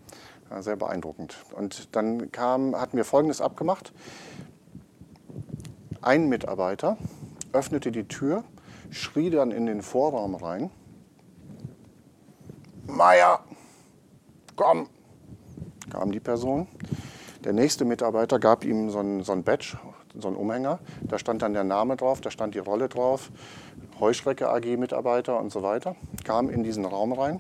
[0.50, 1.38] Ja, sehr beeindruckend.
[1.56, 3.94] Und dann kam, hatten wir Folgendes abgemacht.
[6.02, 6.98] Ein Mitarbeiter
[7.54, 8.44] öffnete die Tür,
[8.90, 10.70] schrie dann in den Vorraum rein.
[12.86, 13.44] Meier,
[14.56, 14.88] komm,
[15.90, 16.68] kam die Person.
[17.44, 19.78] Der nächste Mitarbeiter gab ihm so ein, so ein Badge,
[20.18, 20.80] so ein Umhänger.
[21.02, 23.32] Da stand dann der Name drauf, da stand die Rolle drauf.
[24.00, 25.96] Heuschrecke AG Mitarbeiter und so weiter.
[26.24, 27.40] Kam in diesen Raum rein.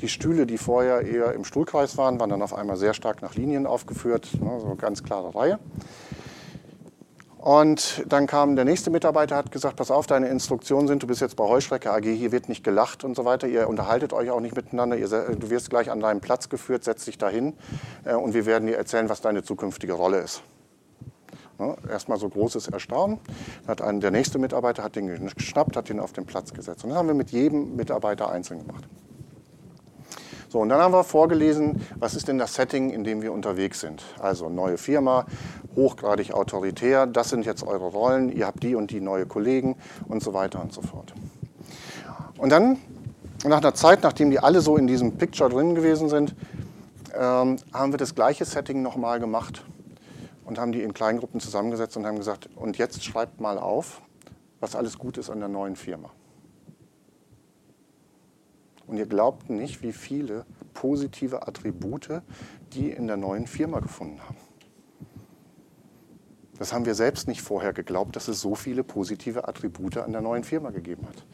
[0.00, 3.34] Die Stühle, die vorher eher im Stuhlkreis waren, waren dann auf einmal sehr stark nach
[3.34, 5.58] Linien aufgeführt, ne, so ganz klare Reihe.
[7.46, 11.20] Und dann kam der nächste Mitarbeiter, hat gesagt, pass auf, deine Instruktionen sind, du bist
[11.20, 14.40] jetzt bei Heuschrecke AG, hier wird nicht gelacht und so weiter, ihr unterhaltet euch auch
[14.40, 17.54] nicht miteinander, ihr, du wirst gleich an deinen Platz geführt, setz dich dahin
[18.04, 20.42] äh, und wir werden dir erzählen, was deine zukünftige Rolle ist.
[21.58, 23.18] Ne, erstmal so großes Erstaunen.
[23.66, 26.84] Hat ein, der nächste Mitarbeiter hat den geschnappt, hat ihn auf den Platz gesetzt.
[26.84, 28.86] Und das haben wir mit jedem Mitarbeiter einzeln gemacht.
[30.48, 33.80] So, und dann haben wir vorgelesen, was ist denn das Setting, in dem wir unterwegs
[33.80, 34.04] sind.
[34.20, 35.26] Also neue Firma,
[35.74, 39.76] hochgradig autoritär, das sind jetzt eure Rollen, ihr habt die und die neue Kollegen
[40.08, 41.14] und so weiter und so fort.
[42.38, 42.78] Und dann,
[43.44, 46.34] nach einer Zeit, nachdem die alle so in diesem Picture drin gewesen sind,
[47.14, 49.64] ähm, haben wir das gleiche Setting nochmal gemacht
[50.46, 54.00] und haben die in Kleingruppen zusammengesetzt und haben gesagt, und jetzt schreibt mal auf,
[54.60, 56.10] was alles gut ist an der neuen Firma.
[58.86, 62.22] Und ihr glaubt nicht, wie viele positive Attribute
[62.72, 64.36] die in der neuen Firma gefunden haben.
[66.58, 70.20] Das haben wir selbst nicht vorher geglaubt, dass es so viele positive Attribute an der
[70.20, 71.26] neuen Firma gegeben hat.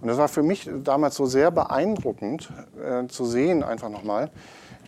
[0.00, 2.50] Und das war für mich damals so sehr beeindruckend
[2.82, 4.30] äh, zu sehen, einfach nochmal,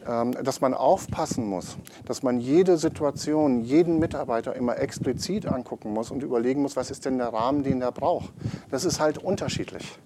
[0.04, 6.22] dass man aufpassen muss, dass man jede Situation, jeden Mitarbeiter immer explizit angucken muss und
[6.22, 8.32] überlegen muss, was ist denn der Rahmen, den er braucht.
[8.70, 9.98] Das ist halt unterschiedlich.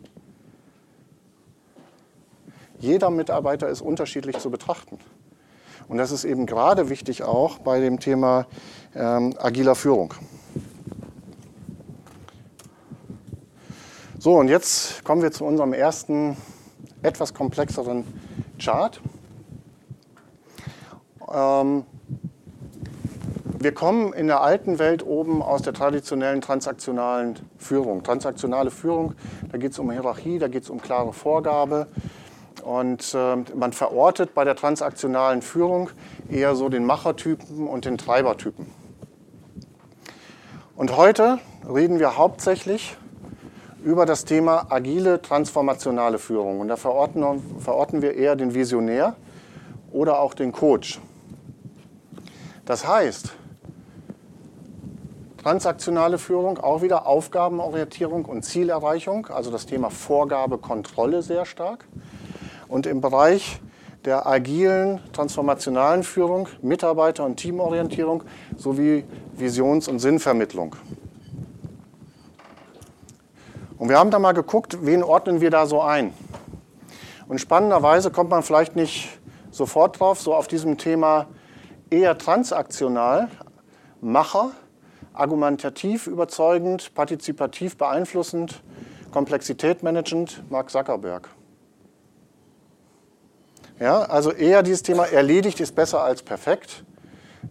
[2.79, 4.99] Jeder Mitarbeiter ist unterschiedlich zu betrachten.
[5.87, 8.47] Und das ist eben gerade wichtig auch bei dem Thema
[8.95, 10.15] ähm, agiler Führung.
[14.19, 16.37] So, und jetzt kommen wir zu unserem ersten
[17.03, 18.05] etwas komplexeren
[18.59, 19.01] Chart.
[21.33, 21.85] Ähm,
[23.59, 28.03] wir kommen in der alten Welt oben aus der traditionellen transaktionalen Führung.
[28.03, 29.15] Transaktionale Führung,
[29.53, 31.87] da geht es um Hierarchie, da geht es um klare Vorgabe,
[32.63, 35.91] und äh, man verortet bei der transaktionalen Führung
[36.29, 38.67] eher so den Machertypen und den Treibertypen.
[40.77, 41.39] Und heute
[41.69, 42.97] reden wir hauptsächlich
[43.85, 46.61] über das Thema agile transformationale Führung.
[46.61, 47.25] Und da verorten,
[47.59, 49.15] verorten wir eher den Visionär
[49.91, 51.01] oder auch den Coach.
[52.71, 53.33] Das heißt,
[55.43, 61.85] transaktionale Führung, auch wieder Aufgabenorientierung und Zielerreichung, also das Thema Vorgabe, Kontrolle sehr stark
[62.69, 63.61] und im Bereich
[64.05, 68.23] der agilen, transformationalen Führung, Mitarbeiter- und Teamorientierung
[68.57, 69.05] sowie
[69.37, 70.77] Visions- und Sinnvermittlung.
[73.79, 76.15] Und wir haben da mal geguckt, wen ordnen wir da so ein.
[77.27, 79.19] Und spannenderweise kommt man vielleicht nicht
[79.51, 81.27] sofort drauf, so auf diesem Thema
[81.91, 83.29] eher transaktional,
[84.01, 84.53] Macher,
[85.13, 88.63] argumentativ überzeugend, partizipativ beeinflussend,
[89.13, 91.29] Komplexität managend, Mark Zuckerberg.
[93.81, 96.85] Ja, also eher dieses Thema erledigt ist besser als perfekt.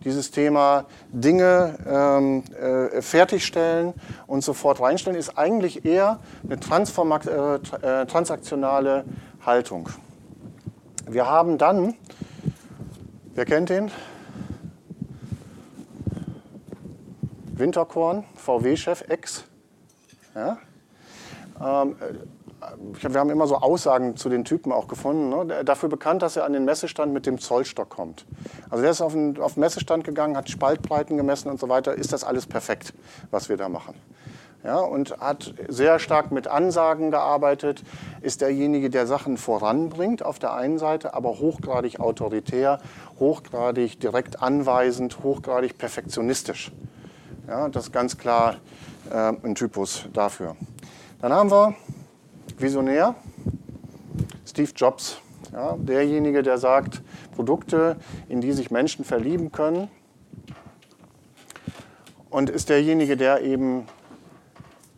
[0.05, 3.93] Dieses Thema Dinge ähm, äh, fertigstellen
[4.27, 9.03] und sofort reinstellen ist eigentlich eher eine äh, äh, transaktionale
[9.43, 9.89] Haltung.
[11.07, 11.95] Wir haben dann,
[13.33, 13.89] wer kennt den?
[17.59, 19.43] Winterkorn, VW-Chef, Ex.
[20.35, 20.57] Ja?
[21.61, 21.95] Ähm,
[22.93, 25.29] wir haben immer so Aussagen zu den Typen auch gefunden.
[25.29, 25.63] Ne?
[25.63, 28.25] Dafür bekannt, dass er an den Messestand mit dem Zollstock kommt.
[28.69, 31.93] Also der ist auf den, auf den Messestand gegangen, hat Spaltbreiten gemessen und so weiter.
[31.93, 32.93] Ist das alles perfekt,
[33.31, 33.95] was wir da machen?
[34.63, 37.81] Ja, und hat sehr stark mit Ansagen gearbeitet,
[38.19, 42.81] ist derjenige, der Sachen voranbringt auf der einen Seite, aber hochgradig autoritär,
[43.19, 46.73] hochgradig direkt anweisend, hochgradig perfektionistisch.
[47.49, 48.57] Ja, das ist ganz klar
[49.09, 50.55] äh, ein Typus dafür.
[51.19, 51.73] Dann haben wir
[52.59, 53.15] Visionär,
[54.45, 55.17] Steve Jobs,
[55.51, 57.01] ja, derjenige, der sagt,
[57.35, 57.95] Produkte,
[58.27, 59.89] in die sich Menschen verlieben können.
[62.29, 63.87] Und ist derjenige, der eben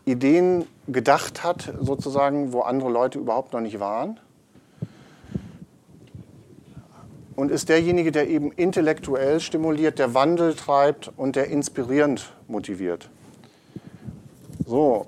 [0.04, 4.20] Ideen gedacht hat, sozusagen, wo andere Leute überhaupt noch nicht waren.
[7.42, 13.10] Und ist derjenige, der eben intellektuell stimuliert, der Wandel treibt und der inspirierend motiviert.
[14.68, 15.08] So,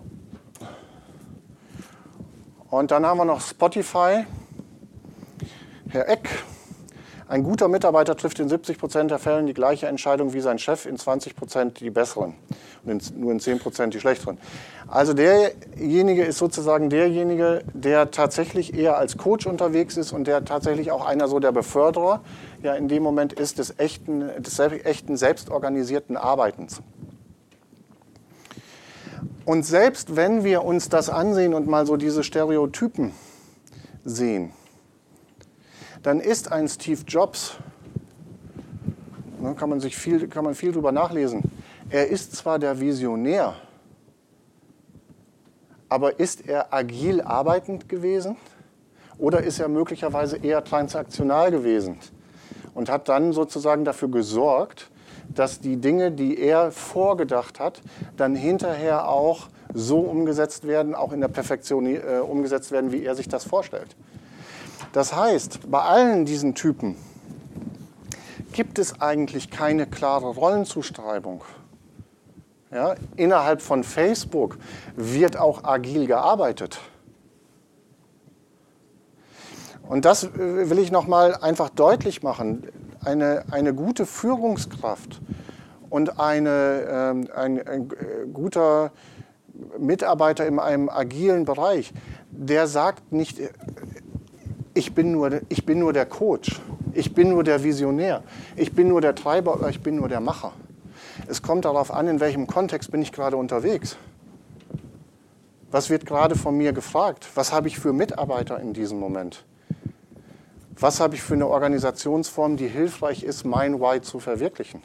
[2.71, 4.25] und dann haben wir noch Spotify.
[5.89, 6.27] Herr Eck,
[7.33, 10.85] Ein guter Mitarbeiter trifft in 70 Prozent der Fällen die gleiche Entscheidung wie sein Chef,
[10.85, 12.35] in 20 Prozent die besseren
[12.85, 14.37] und in, nur in 10 Prozent die schlechteren.
[14.87, 20.91] Also derjenige ist sozusagen derjenige, der tatsächlich eher als Coach unterwegs ist und der tatsächlich
[20.91, 22.21] auch einer so der Beförderer
[22.61, 26.83] ja in dem Moment ist des echten, des echten selbstorganisierten Arbeitens.
[29.43, 33.11] Und selbst wenn wir uns das ansehen und mal so diese Stereotypen
[34.05, 34.51] sehen,
[36.03, 37.57] dann ist ein Steve Jobs,
[39.39, 41.41] ne, kann man, sich viel, kann man viel drüber nachlesen,
[41.89, 43.55] er ist zwar der Visionär,
[45.89, 48.35] aber ist er agil arbeitend gewesen
[49.17, 51.97] oder ist er möglicherweise eher transaktional gewesen
[52.73, 54.89] und hat dann sozusagen dafür gesorgt,
[55.29, 57.81] dass die Dinge, die er vorgedacht hat,
[58.17, 63.15] dann hinterher auch so umgesetzt werden, auch in der Perfektion äh, umgesetzt werden, wie er
[63.15, 63.95] sich das vorstellt.
[64.93, 66.95] Das heißt, bei allen diesen Typen
[68.51, 71.43] gibt es eigentlich keine klare Rollenzuschreibung.
[72.71, 74.57] Ja, innerhalb von Facebook
[74.95, 76.79] wird auch agil gearbeitet.
[79.81, 82.67] Und das äh, will ich noch mal einfach deutlich machen.
[83.03, 85.21] Eine, eine gute Führungskraft
[85.89, 88.91] und eine, ähm, ein, ein äh, guter
[89.79, 91.93] Mitarbeiter in einem agilen Bereich,
[92.31, 93.39] der sagt nicht,
[94.73, 96.59] ich bin, nur, ich bin nur der Coach,
[96.93, 98.23] ich bin nur der Visionär,
[98.55, 100.53] ich bin nur der Treiber oder ich bin nur der Macher.
[101.27, 103.97] Es kommt darauf an, in welchem Kontext bin ich gerade unterwegs.
[105.71, 107.27] Was wird gerade von mir gefragt?
[107.35, 109.43] Was habe ich für Mitarbeiter in diesem Moment?
[110.79, 114.81] Was habe ich für eine Organisationsform, die hilfreich ist, mein Why zu verwirklichen?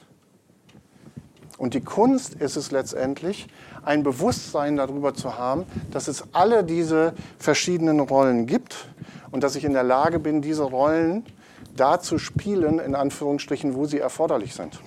[1.56, 3.48] Und die Kunst ist es letztendlich,
[3.82, 8.88] ein Bewusstsein darüber zu haben, dass es alle diese verschiedenen Rollen gibt
[9.30, 11.24] und dass ich in der Lage bin, diese Rollen
[11.76, 14.80] da zu spielen, in Anführungsstrichen, wo sie erforderlich sind.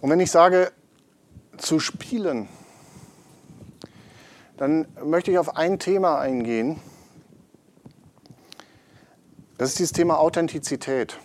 [0.00, 0.72] Und wenn ich sage,
[1.56, 2.48] zu spielen,
[4.56, 6.80] dann möchte ich auf ein Thema eingehen.
[9.56, 11.18] Das ist dieses Thema Authentizität.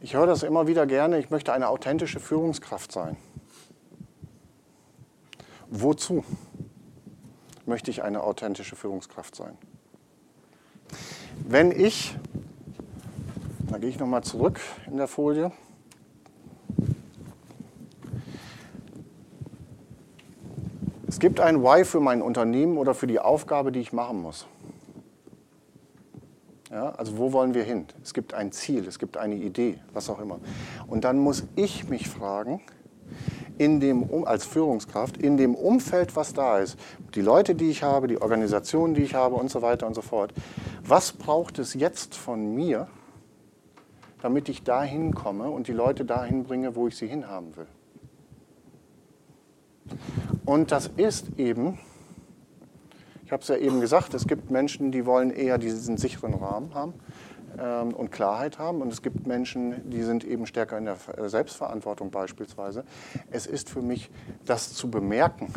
[0.00, 3.16] Ich höre das immer wieder gerne, ich möchte eine authentische Führungskraft sein.
[5.68, 6.24] Wozu
[7.66, 9.56] möchte ich eine authentische Führungskraft sein?
[11.46, 12.16] Wenn ich,
[13.70, 15.52] da gehe ich nochmal zurück in der Folie,
[21.06, 24.46] es gibt ein Why für mein Unternehmen oder für die Aufgabe, die ich machen muss.
[26.70, 27.86] Ja, also wo wollen wir hin?
[28.02, 30.40] Es gibt ein Ziel, es gibt eine Idee, was auch immer.
[30.88, 32.60] Und dann muss ich mich fragen,
[33.58, 36.78] in dem, als Führungskraft, in dem Umfeld, was da ist,
[37.14, 40.02] die Leute, die ich habe, die Organisationen, die ich habe und so weiter und so
[40.02, 40.32] fort,
[40.84, 42.88] was braucht es jetzt von mir,
[44.20, 47.66] damit ich dahin komme und die Leute dahin bringe, wo ich sie hinhaben will?
[50.44, 51.78] Und das ist eben
[53.26, 56.72] ich habe es ja eben gesagt, es gibt Menschen, die wollen eher diesen sicheren Rahmen
[56.74, 56.94] haben
[57.58, 58.82] ähm, und Klarheit haben.
[58.82, 62.84] Und es gibt Menschen, die sind eben stärker in der äh, Selbstverantwortung beispielsweise.
[63.30, 64.10] Es ist für mich,
[64.44, 65.52] das zu bemerken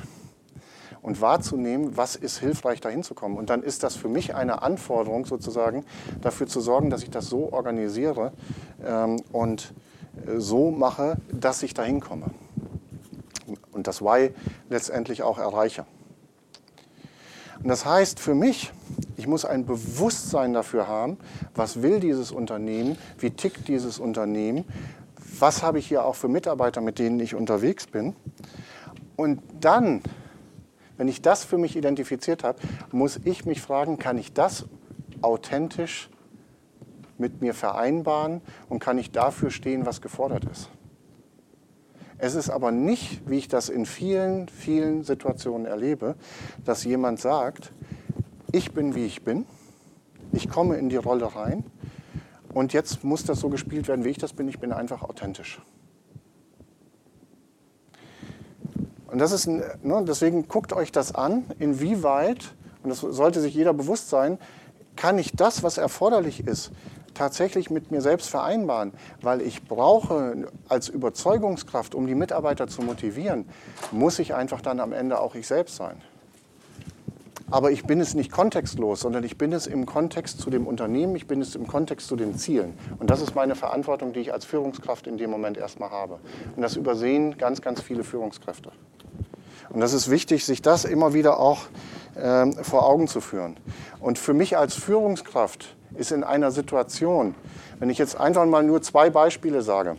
[1.02, 3.38] und wahrzunehmen, was ist hilfreich, dahin zu kommen.
[3.38, 5.86] Und dann ist das für mich eine Anforderung sozusagen,
[6.22, 8.34] dafür zu sorgen, dass ich das so organisiere
[8.86, 9.74] ähm, und
[10.26, 12.28] äh, so mache, dass ich dahin komme.
[13.72, 14.32] Und das Why
[14.70, 15.86] letztendlich auch erreiche.
[17.62, 18.72] Und das heißt für mich,
[19.17, 21.17] ich muss ein Bewusstsein dafür haben,
[21.54, 24.65] was will dieses Unternehmen, wie tickt dieses Unternehmen,
[25.39, 28.15] was habe ich hier auch für Mitarbeiter, mit denen ich unterwegs bin.
[29.15, 30.02] Und dann,
[30.98, 32.60] wenn ich das für mich identifiziert habe,
[32.91, 34.65] muss ich mich fragen, kann ich das
[35.22, 36.10] authentisch
[37.17, 40.69] mit mir vereinbaren und kann ich dafür stehen, was gefordert ist.
[42.21, 46.15] Es ist aber nicht, wie ich das in vielen, vielen Situationen erlebe,
[46.65, 47.71] dass jemand sagt,
[48.51, 49.45] ich bin, wie ich bin,
[50.34, 51.63] ich komme in die Rolle rein
[52.53, 55.62] und jetzt muss das so gespielt werden, wie ich das bin, ich bin einfach authentisch.
[59.08, 59.71] Und das ist, ne,
[60.05, 62.53] deswegen guckt euch das an, inwieweit,
[62.84, 64.39] und das sollte sich jeder bewusst sein,
[64.97, 66.71] kann ich das, was erforderlich ist,
[67.19, 73.45] tatsächlich mit mir selbst vereinbaren, weil ich brauche als Überzeugungskraft, um die Mitarbeiter zu motivieren,
[73.91, 76.01] muss ich einfach dann am Ende auch ich selbst sein.
[77.51, 81.15] Aber ich bin es nicht kontextlos, sondern ich bin es im Kontext zu dem Unternehmen,
[81.15, 82.78] ich bin es im Kontext zu den Zielen.
[82.99, 86.20] Und das ist meine Verantwortung, die ich als Führungskraft in dem Moment erstmal habe.
[86.55, 88.72] Und das übersehen ganz, ganz viele Führungskräfte.
[89.72, 91.65] Und das ist wichtig, sich das immer wieder auch
[92.61, 93.57] vor Augen zu führen.
[93.99, 97.36] Und für mich als Führungskraft ist in einer Situation,
[97.80, 99.95] wenn ich jetzt einfach mal nur zwei Beispiele sage,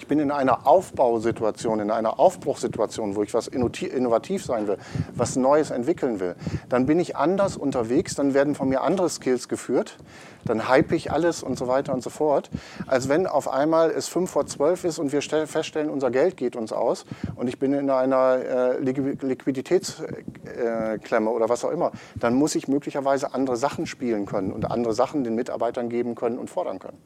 [0.00, 4.78] ich bin in einer Aufbausituation, in einer Aufbruchssituation, wo ich was innovativ sein will,
[5.14, 6.36] was Neues entwickeln will,
[6.70, 9.98] dann bin ich anders unterwegs, dann werden von mir andere Skills geführt,
[10.46, 12.48] dann hype ich alles und so weiter und so fort,
[12.86, 16.56] als wenn auf einmal es fünf vor zwölf ist und wir feststellen, unser Geld geht
[16.56, 17.04] uns aus
[17.36, 22.68] und ich bin in einer äh, Liquiditätsklemme äh, oder was auch immer, dann muss ich
[22.68, 26.96] möglicherweise andere Sachen spielen können und andere Sachen den Mitarbeitern geben können und fordern können.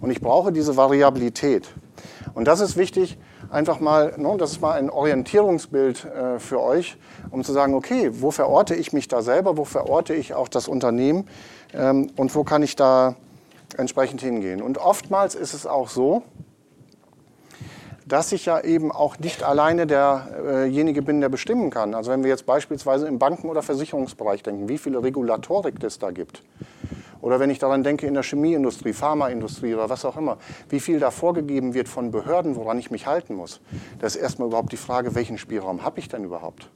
[0.00, 1.68] Und ich brauche diese Variabilität.
[2.34, 3.18] Und das ist wichtig,
[3.50, 6.96] einfach mal, ne, das ist mal ein Orientierungsbild äh, für euch,
[7.30, 10.68] um zu sagen, okay, wo verorte ich mich da selber, wo verorte ich auch das
[10.68, 11.28] Unternehmen
[11.74, 13.16] ähm, und wo kann ich da
[13.76, 14.62] entsprechend hingehen.
[14.62, 16.22] Und oftmals ist es auch so,
[18.10, 21.94] dass ich ja eben auch nicht alleine derjenige bin, der bestimmen kann.
[21.94, 26.10] Also wenn wir jetzt beispielsweise im Banken- oder Versicherungsbereich denken, wie viele Regulatorik es da
[26.10, 26.42] gibt.
[27.22, 31.00] Oder wenn ich daran denke, in der Chemieindustrie, Pharmaindustrie oder was auch immer, wie viel
[31.00, 33.60] da vorgegeben wird von Behörden, woran ich mich halten muss.
[33.98, 36.70] Das ist erstmal überhaupt die Frage, welchen Spielraum habe ich denn überhaupt?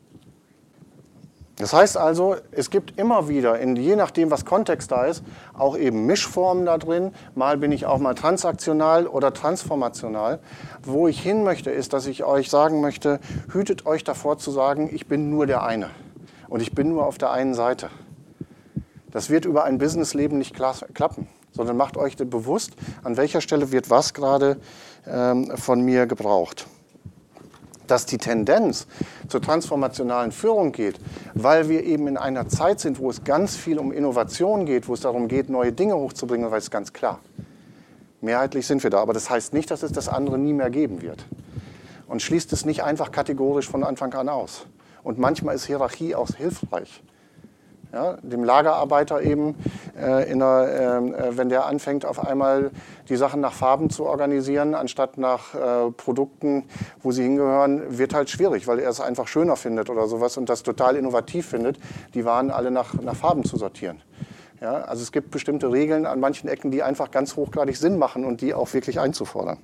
[1.57, 5.23] Das heißt also, es gibt immer wieder, in, je nachdem, was Kontext da ist,
[5.57, 7.13] auch eben Mischformen da drin.
[7.37, 10.41] Mal bin ich auch mal transaktional oder transformational.
[10.83, 13.21] Wo ich hin möchte, ist, dass ich euch sagen möchte,
[13.53, 15.91] hütet euch davor zu sagen, ich bin nur der eine
[16.49, 17.89] und ich bin nur auf der einen Seite.
[19.15, 22.73] Das wird über ein Businessleben nicht klappen, sondern macht euch bewusst,
[23.05, 24.59] an welcher Stelle wird was gerade
[25.07, 26.67] ähm, von mir gebraucht.
[27.87, 28.89] Dass die Tendenz
[29.29, 30.99] zur transformationalen Führung geht,
[31.35, 34.95] weil wir eben in einer Zeit sind, wo es ganz viel um Innovation geht, wo
[34.95, 37.21] es darum geht, neue Dinge hochzubringen, weil es ganz klar.
[38.21, 41.03] Mehrheitlich sind wir da, aber das heißt nicht, dass es das andere nie mehr geben
[41.03, 41.25] wird.
[42.09, 44.67] Und schließt es nicht einfach kategorisch von Anfang an aus.
[45.05, 47.01] Und manchmal ist Hierarchie auch hilfreich.
[47.95, 49.55] Ja, dem Lagerarbeiter eben,
[49.97, 52.73] äh, einer, ähm, äh, wenn der anfängt, auf einmal
[53.09, 56.65] die Sachen nach Farben zu organisieren, anstatt nach äh, Produkten,
[57.05, 60.49] wo sie hingehören, wird halt schwierig, weil er es einfach schöner findet oder sowas und
[60.49, 61.79] das total innovativ findet,
[62.15, 64.03] die Waren alle nach, nach Farben zu sortieren.
[64.61, 68.25] Ja, also es gibt bestimmte Regeln an manchen Ecken, die einfach ganz hochgradig Sinn machen
[68.25, 69.59] und die auch wirklich einzufordern.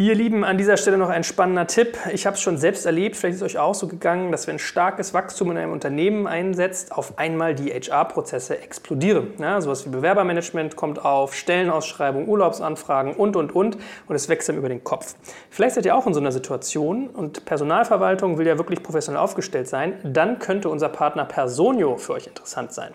[0.00, 1.98] Ihr Lieben, an dieser Stelle noch ein spannender Tipp.
[2.10, 4.58] Ich habe es schon selbst erlebt, vielleicht ist es euch auch so gegangen, dass wenn
[4.58, 9.34] starkes Wachstum in einem Unternehmen einsetzt, auf einmal die HR-Prozesse explodieren.
[9.38, 13.76] Ja, sowas wie Bewerbermanagement kommt auf, Stellenausschreibung, Urlaubsanfragen und, und, und.
[14.08, 15.16] Und es wächst dann über den Kopf.
[15.50, 19.68] Vielleicht seid ihr auch in so einer Situation und Personalverwaltung will ja wirklich professionell aufgestellt
[19.68, 20.00] sein.
[20.02, 22.94] Dann könnte unser Partner Personio für euch interessant sein.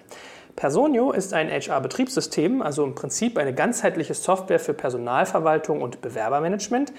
[0.56, 6.94] Personio ist ein HR-Betriebssystem, also im Prinzip eine ganzheitliche Software für Personalverwaltung und Bewerbermanagement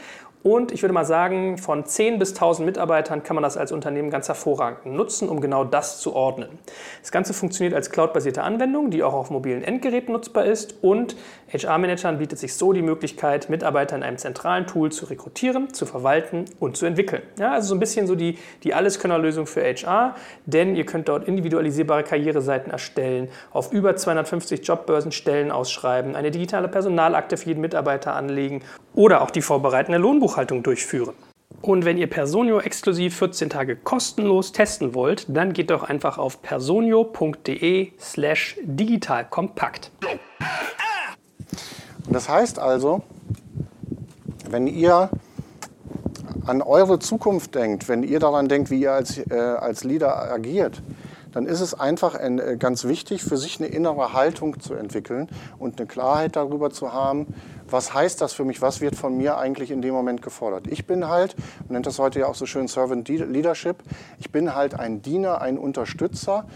[0.47, 4.11] und ich würde mal sagen, von 10 bis 1000 Mitarbeitern kann man das als Unternehmen
[4.11, 6.61] ganz hervorragend nutzen, um genau das zu ordnen.
[7.03, 10.77] Das Ganze funktioniert als cloudbasierte Anwendung, die auch auf mobilen Endgeräten nutzbar ist.
[10.83, 11.17] Und
[11.53, 16.45] HR-Managern bietet sich so die Möglichkeit, Mitarbeiter in einem zentralen Tool zu rekrutieren, zu verwalten
[16.61, 17.23] und zu entwickeln.
[17.41, 21.27] Ja, also so ein bisschen so die, die Alleskönnerlösung für HR, denn ihr könnt dort
[21.27, 28.15] individualisierbare Karriereseiten erstellen, auf über 250 Jobbörsen Stellen ausschreiben, eine digitale Personalakte für jeden Mitarbeiter
[28.15, 28.63] anlegen
[28.95, 31.15] oder auch die vorbereitende Lohnbuchhaltung durchführen.
[31.63, 36.43] Und wenn ihr Personio exklusiv 14 Tage kostenlos testen wollt, dann geht doch einfach auf
[36.43, 39.91] personio.de slash digitalkompakt.
[42.09, 43.03] Das heißt also,
[44.49, 45.11] wenn ihr
[46.47, 50.81] an eure Zukunft denkt, wenn ihr daran denkt, wie ihr als, äh, als Leader agiert,
[51.37, 55.29] dann ist es einfach ein, äh, ganz wichtig, für sich eine innere Haltung zu entwickeln
[55.59, 57.27] und eine Klarheit darüber zu haben,
[57.69, 60.67] was heißt das für mich, was wird von mir eigentlich in dem Moment gefordert.
[60.67, 63.83] Ich bin halt, man nennt das heute ja auch so schön Servant Leadership,
[64.19, 66.47] ich bin halt ein Diener, ein Unterstützer,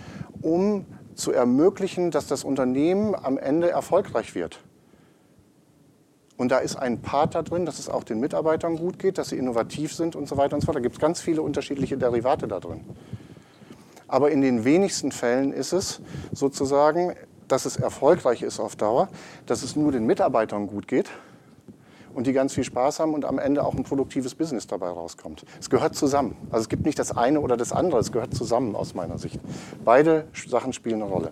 [0.41, 4.61] um zu ermöglichen, dass das Unternehmen am Ende erfolgreich wird.
[6.39, 9.29] Und da ist ein Part da drin, dass es auch den Mitarbeitern gut geht, dass
[9.29, 10.77] sie innovativ sind und so weiter und so fort.
[10.77, 12.81] Da gibt es ganz viele unterschiedliche Derivate da drin.
[14.11, 16.01] Aber in den wenigsten Fällen ist es
[16.33, 17.15] sozusagen,
[17.47, 19.09] dass es erfolgreich ist auf Dauer,
[19.47, 21.09] dass es nur den Mitarbeitern gut geht
[22.13, 25.45] und die ganz viel Spaß haben und am Ende auch ein produktives Business dabei rauskommt.
[25.61, 26.37] Es gehört zusammen.
[26.51, 29.39] Also es gibt nicht das eine oder das andere, es gehört zusammen aus meiner Sicht.
[29.85, 31.31] Beide Sachen spielen eine Rolle.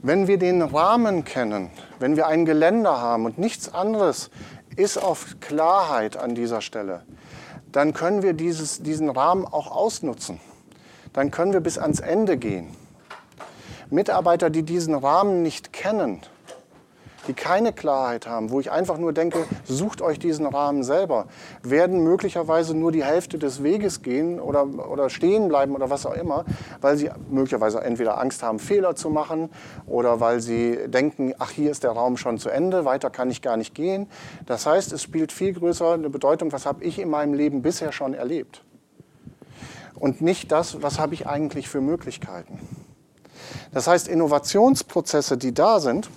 [0.00, 4.30] Wenn wir den Rahmen kennen, wenn wir ein Geländer haben und nichts anderes
[4.74, 7.02] ist auf Klarheit an dieser Stelle,
[7.72, 10.40] dann können wir dieses, diesen Rahmen auch ausnutzen
[11.12, 12.68] dann können wir bis ans Ende gehen.
[13.90, 16.22] Mitarbeiter, die diesen Rahmen nicht kennen,
[17.28, 21.26] die keine Klarheit haben, wo ich einfach nur denke, sucht euch diesen Rahmen selber,
[21.62, 26.14] werden möglicherweise nur die Hälfte des Weges gehen oder, oder stehen bleiben oder was auch
[26.14, 26.44] immer,
[26.80, 29.50] weil sie möglicherweise entweder Angst haben, Fehler zu machen
[29.86, 33.42] oder weil sie denken, ach, hier ist der Raum schon zu Ende, weiter kann ich
[33.42, 34.08] gar nicht gehen.
[34.46, 37.92] Das heißt, es spielt viel größer eine Bedeutung, was habe ich in meinem Leben bisher
[37.92, 38.64] schon erlebt.
[39.94, 42.58] Und nicht das, was habe ich eigentlich für Möglichkeiten.
[43.72, 46.10] Das heißt, Innovationsprozesse, die da sind,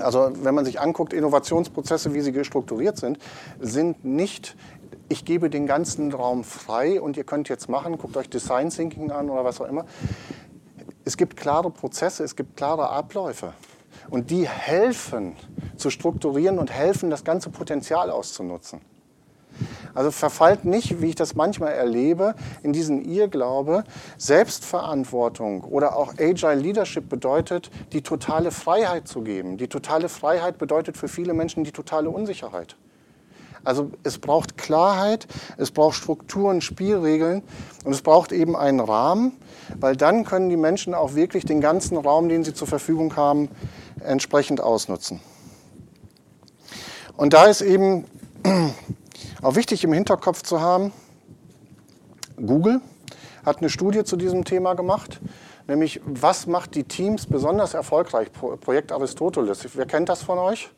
[0.00, 3.18] also wenn man sich anguckt, Innovationsprozesse, wie sie strukturiert sind,
[3.60, 4.56] sind nicht,
[5.08, 9.10] ich gebe den ganzen Raum frei und ihr könnt jetzt machen, guckt euch Design Thinking
[9.10, 9.86] an oder was auch immer.
[11.04, 13.54] Es gibt klare Prozesse, es gibt klare Abläufe.
[14.10, 15.36] Und die helfen
[15.76, 18.80] zu strukturieren und helfen, das ganze Potenzial auszunutzen.
[19.98, 23.82] Also verfallt nicht, wie ich das manchmal erlebe, in diesen Irrglaube,
[24.16, 29.56] Selbstverantwortung oder auch Agile Leadership bedeutet, die totale Freiheit zu geben.
[29.56, 32.76] Die totale Freiheit bedeutet für viele Menschen die totale Unsicherheit.
[33.64, 35.26] Also es braucht Klarheit,
[35.56, 37.42] es braucht Strukturen, Spielregeln
[37.84, 39.32] und es braucht eben einen Rahmen,
[39.80, 43.48] weil dann können die Menschen auch wirklich den ganzen Raum, den sie zur Verfügung haben,
[43.98, 45.18] entsprechend ausnutzen.
[47.16, 48.04] Und da ist eben
[49.42, 50.92] auch wichtig im Hinterkopf zu haben,
[52.36, 52.80] Google
[53.44, 55.20] hat eine Studie zu diesem Thema gemacht,
[55.66, 58.30] nämlich was macht die Teams besonders erfolgreich?
[58.32, 59.66] Projekt Aristoteles.
[59.74, 60.70] Wer kennt das von euch?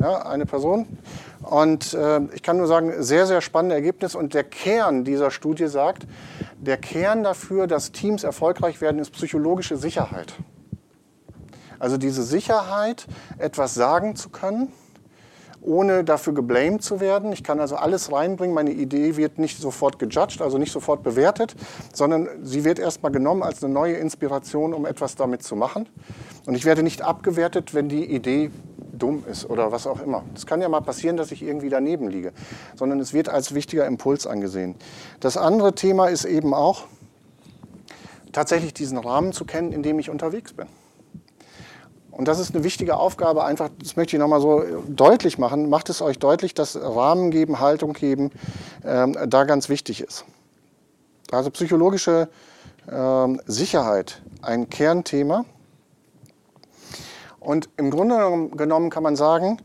[0.00, 0.86] Ja, eine Person.
[1.42, 4.14] Und äh, ich kann nur sagen, sehr, sehr spannende Ergebnis.
[4.14, 6.06] Und der Kern dieser Studie sagt,
[6.58, 10.32] der Kern dafür, dass Teams erfolgreich werden, ist psychologische Sicherheit.
[11.78, 13.06] Also diese Sicherheit,
[13.38, 14.72] etwas sagen zu können,
[15.62, 17.32] ohne dafür geblamed zu werden.
[17.32, 18.54] Ich kann also alles reinbringen.
[18.54, 21.54] Meine Idee wird nicht sofort gejudged, also nicht sofort bewertet,
[21.92, 25.88] sondern sie wird erstmal genommen als eine neue Inspiration, um etwas damit zu machen.
[26.46, 28.50] Und ich werde nicht abgewertet, wenn die Idee
[28.92, 30.24] dumm ist oder was auch immer.
[30.34, 32.32] Es kann ja mal passieren, dass ich irgendwie daneben liege,
[32.76, 34.74] sondern es wird als wichtiger Impuls angesehen.
[35.20, 36.84] Das andere Thema ist eben auch,
[38.32, 40.66] tatsächlich diesen Rahmen zu kennen, in dem ich unterwegs bin.
[42.12, 45.88] Und das ist eine wichtige Aufgabe, einfach, das möchte ich nochmal so deutlich machen, macht
[45.88, 48.30] es euch deutlich, dass Rahmen geben, Haltung geben,
[48.84, 50.26] ähm, da ganz wichtig ist.
[51.30, 52.28] Also psychologische
[52.90, 55.46] ähm, Sicherheit, ein Kernthema.
[57.40, 59.58] Und im Grunde genommen kann man sagen,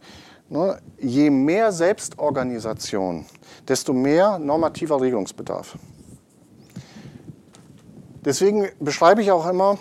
[0.48, 3.26] ne, je mehr Selbstorganisation,
[3.68, 5.78] desto mehr normativer Regelungsbedarf.
[8.24, 9.78] Deswegen beschreibe ich auch immer,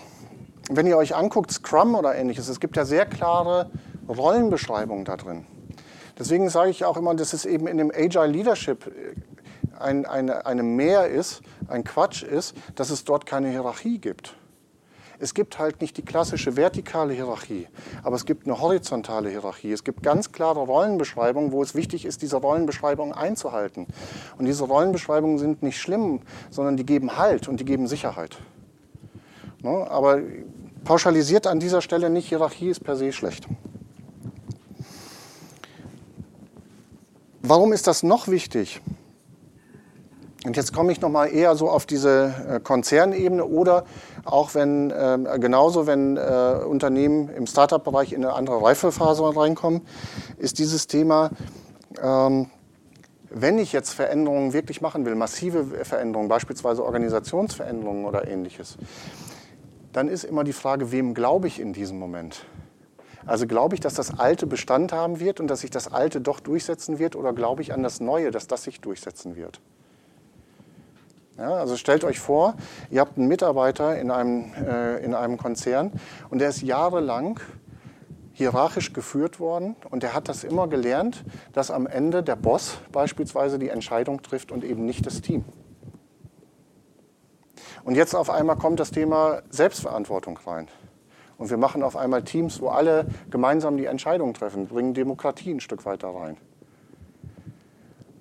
[0.69, 3.69] wenn ihr euch anguckt, Scrum oder ähnliches, es gibt ja sehr klare
[4.07, 5.45] Rollenbeschreibungen da drin.
[6.19, 8.91] Deswegen sage ich auch immer, dass es eben in dem Agile Leadership
[9.79, 14.35] ein, eine, eine Mehr ist, ein Quatsch ist, dass es dort keine Hierarchie gibt.
[15.19, 17.67] Es gibt halt nicht die klassische vertikale Hierarchie,
[18.03, 19.71] aber es gibt eine horizontale Hierarchie.
[19.71, 23.87] Es gibt ganz klare Rollenbeschreibungen, wo es wichtig ist, diese Rollenbeschreibungen einzuhalten.
[24.37, 28.37] Und diese Rollenbeschreibungen sind nicht schlimm, sondern die geben Halt und die geben Sicherheit.
[29.61, 29.89] Ne?
[29.89, 30.19] Aber
[30.83, 33.47] pauschalisiert an dieser Stelle nicht, Hierarchie ist per se schlecht.
[37.41, 38.81] Warum ist das noch wichtig?
[40.45, 43.85] Und jetzt komme ich nochmal eher so auf diese äh, Konzernebene oder
[44.23, 49.81] auch wenn, äh, genauso wenn äh, Unternehmen im Startup-Bereich in eine andere Reifephase reinkommen,
[50.37, 51.31] ist dieses Thema,
[52.01, 52.47] ähm,
[53.29, 58.77] wenn ich jetzt Veränderungen wirklich machen will, massive Veränderungen, beispielsweise Organisationsveränderungen oder ähnliches,
[59.97, 62.45] dann ist immer die Frage, wem glaube ich in diesem Moment?
[63.25, 66.39] Also glaube ich, dass das Alte Bestand haben wird und dass sich das Alte doch
[66.39, 69.59] durchsetzen wird oder glaube ich an das Neue, dass das sich durchsetzen wird?
[71.35, 72.53] Ja, also stellt euch vor,
[72.91, 75.91] ihr habt einen Mitarbeiter in einem, äh, in einem Konzern
[76.29, 77.39] und der ist jahrelang
[78.33, 81.23] hierarchisch geführt worden und der hat das immer gelernt,
[81.53, 85.43] dass am Ende der Boss beispielsweise die Entscheidung trifft und eben nicht das Team.
[87.87, 90.67] Und jetzt auf einmal kommt das Thema Selbstverantwortung rein.
[91.37, 95.61] Und wir machen auf einmal Teams, wo alle gemeinsam die Entscheidungen treffen, bringen Demokratie ein
[95.61, 96.35] Stück weiter rein.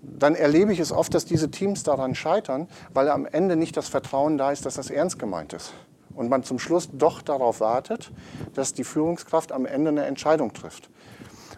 [0.02, 3.88] Dann erlebe ich es oft, dass diese Teams daran scheitern, weil am Ende nicht das
[3.88, 5.72] Vertrauen da ist, dass das ernst gemeint ist.
[6.14, 8.12] Und man zum Schluss doch darauf wartet,
[8.54, 10.90] dass die Führungskraft am Ende eine Entscheidung trifft.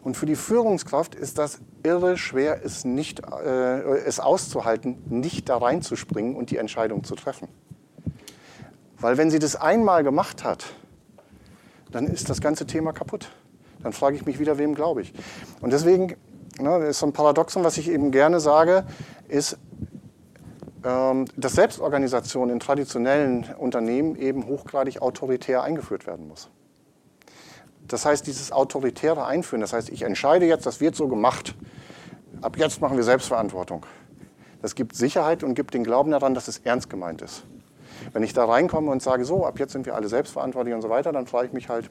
[0.03, 5.59] Und für die Führungskraft ist das irre schwer, es, nicht, äh, es auszuhalten, nicht da
[5.59, 7.49] reinzuspringen und die Entscheidung zu treffen.
[9.01, 10.67] Weil wenn sie das einmal gemacht hat,
[11.91, 13.31] dann ist das ganze Thema kaputt.
[13.83, 15.13] Dann frage ich mich wieder, wem glaube ich.
[15.61, 16.17] Und deswegen,
[16.61, 18.85] ne, ist so ein Paradoxon, was ich eben gerne sage,
[19.29, 19.57] ist,
[20.85, 26.51] ähm, dass Selbstorganisation in traditionellen Unternehmen eben hochgradig autoritär eingeführt werden muss.
[27.87, 31.55] das heißt, dieses autoritäre Einführen, das heißt, ich entscheide jetzt, das wird so gemacht.
[32.43, 33.87] Ab jetzt machen wir Selbstverantwortung.
[34.61, 37.45] Das gibt Sicherheit und gibt den Glauben daran, dass es ernst gemeint ist.
[38.13, 40.91] Wenn ich da reinkomme und sage, so, ab jetzt sind wir alle selbstverantwortlich und so
[40.91, 41.91] weiter, dann frage ich mich halt,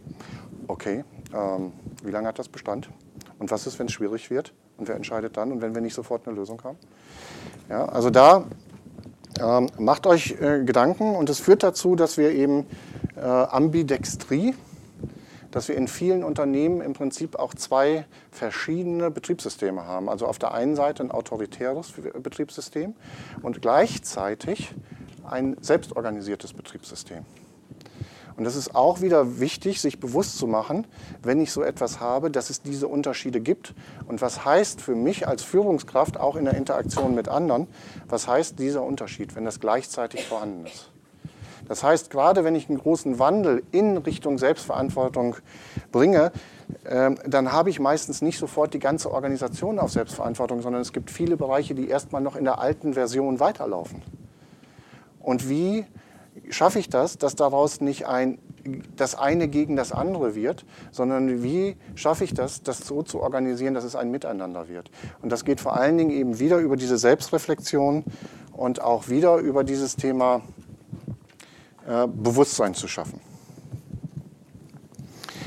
[0.68, 1.04] okay,
[1.34, 2.90] ähm, wie lange hat das Bestand?
[3.40, 4.54] Und was ist, wenn es schwierig wird?
[4.78, 5.52] Und wer entscheidet dann?
[5.52, 6.78] Und wenn wir nicht sofort eine Lösung haben?
[7.70, 8.46] Ja, also da
[9.40, 12.66] ähm, macht euch äh, Gedanken und es führt dazu, dass wir eben
[13.16, 14.56] äh, Ambidextrie,
[15.52, 20.10] dass wir in vielen Unternehmen im Prinzip auch zwei verschiedene Betriebssysteme haben.
[20.10, 22.96] Also auf der einen Seite ein autoritäres Betriebssystem
[23.42, 24.74] und gleichzeitig
[25.28, 27.26] ein selbstorganisiertes Betriebssystem.
[28.38, 30.86] Und das ist auch wieder wichtig, sich bewusst zu machen,
[31.24, 33.74] wenn ich so etwas habe, dass es diese Unterschiede gibt.
[34.08, 37.68] Und was heißt für mich als Führungskraft, auch in der Interaktion mit anderen,
[38.08, 40.92] was heißt dieser Unterschied, wenn das gleichzeitig vorhanden ist?
[41.68, 45.36] Das heißt, gerade wenn ich einen großen Wandel in Richtung Selbstverantwortung
[45.92, 46.32] bringe,
[46.86, 51.12] ähm, dann habe ich meistens nicht sofort die ganze Organisation auf Selbstverantwortung, sondern es gibt
[51.12, 54.02] viele Bereiche, die erstmal noch in der alten Version weiterlaufen.
[55.28, 55.84] Und wie
[56.50, 58.38] schaffe ich das, dass daraus nicht ein,
[58.96, 63.74] das eine gegen das andere wird, sondern wie schaffe ich das, das so zu organisieren,
[63.74, 64.90] dass es ein Miteinander wird.
[65.22, 68.06] Und das geht vor allen Dingen eben wieder über diese Selbstreflexion
[68.54, 70.44] und auch wieder über dieses Thema
[71.86, 73.20] äh, Bewusstsein zu schaffen.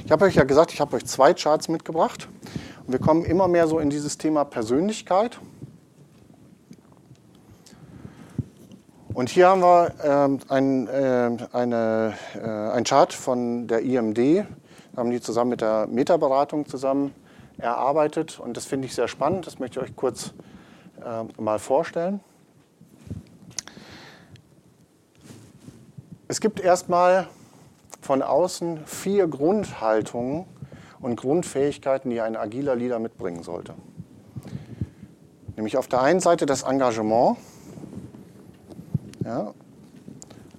[0.05, 2.29] Ich habe euch ja gesagt, ich habe euch zwei Charts mitgebracht.
[2.87, 5.41] Und wir kommen immer mehr so in dieses Thema Persönlichkeit.
[9.21, 14.47] Und hier haben wir ähm, ein, äh, eine, äh, ein Chart von der IMD,
[14.97, 17.15] haben die zusammen mit der Metaberatung zusammen
[17.59, 20.33] erarbeitet und das finde ich sehr spannend, das möchte ich euch kurz
[21.05, 22.21] äh, mal vorstellen.
[26.27, 27.29] Es gibt erstmal
[28.01, 30.47] von außen vier Grundhaltungen
[31.03, 33.75] und Grundfähigkeiten, die ein agiler Leader mitbringen sollte.
[35.57, 37.37] Nämlich auf der einen Seite das Engagement,
[39.25, 39.55] ja.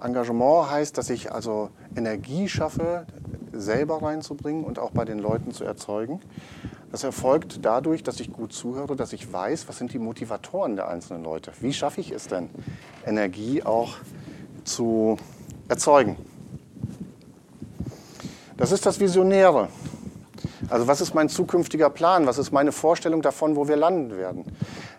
[0.01, 3.05] Engagement heißt, dass ich also Energie schaffe,
[3.51, 6.22] selber reinzubringen und auch bei den Leuten zu erzeugen.
[6.91, 10.89] Das erfolgt dadurch, dass ich gut zuhöre, dass ich weiß, was sind die Motivatoren der
[10.89, 11.51] einzelnen Leute.
[11.62, 12.49] Wie schaffe ich es denn,
[13.05, 13.97] Energie auch
[14.64, 15.18] zu
[15.70, 16.18] erzeugen?
[18.57, 19.70] Das ist das Visionäre.
[20.72, 22.26] Also was ist mein zukünftiger Plan?
[22.28, 24.45] Was ist meine Vorstellung davon, wo wir landen werden?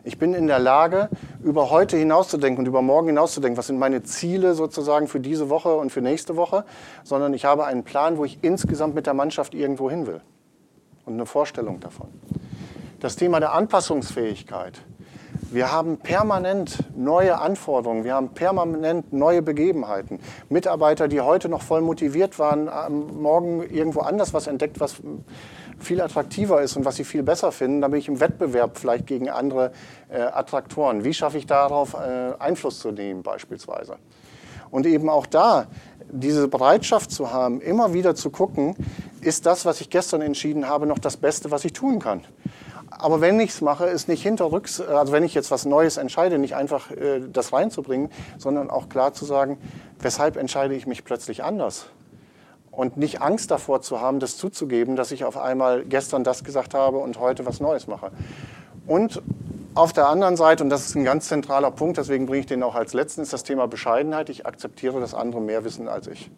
[0.04, 1.08] Ich bin in der Lage,
[1.42, 3.56] über heute hinauszudenken und über morgen hinauszudenken.
[3.56, 6.64] Was sind meine Ziele sozusagen für diese Woche und für nächste Woche?
[7.04, 10.20] Sondern ich habe einen Plan, wo ich insgesamt mit der Mannschaft irgendwo hin will.
[11.06, 12.08] Und eine Vorstellung davon.
[13.00, 14.82] Das Thema der Anpassungsfähigkeit.
[15.52, 20.18] Wir haben permanent neue Anforderungen, wir haben permanent neue Begebenheiten.
[20.48, 22.70] Mitarbeiter, die heute noch voll motiviert waren,
[23.20, 24.96] morgen irgendwo anders was entdeckt, was
[25.78, 29.06] viel attraktiver ist und was sie viel besser finden, dann bin ich im Wettbewerb vielleicht
[29.06, 29.72] gegen andere
[30.08, 31.04] äh, Attraktoren.
[31.04, 33.96] Wie schaffe ich darauf äh, Einfluss zu nehmen beispielsweise?
[34.70, 35.66] Und eben auch da
[36.10, 38.74] diese Bereitschaft zu haben, immer wieder zu gucken,
[39.20, 42.22] ist das, was ich gestern entschieden habe, noch das Beste, was ich tun kann.
[43.02, 46.38] Aber wenn ich es mache, ist nicht hinterrücks, also wenn ich jetzt was Neues entscheide,
[46.38, 49.58] nicht einfach äh, das reinzubringen, sondern auch klar zu sagen,
[49.98, 51.86] weshalb entscheide ich mich plötzlich anders?
[52.70, 56.74] Und nicht Angst davor zu haben, das zuzugeben, dass ich auf einmal gestern das gesagt
[56.74, 58.12] habe und heute was Neues mache.
[58.86, 59.20] Und
[59.74, 62.62] auf der anderen Seite, und das ist ein ganz zentraler Punkt, deswegen bringe ich den
[62.62, 64.28] auch als letzten, ist das Thema Bescheidenheit.
[64.28, 66.30] Ich akzeptiere, dass andere mehr wissen als ich.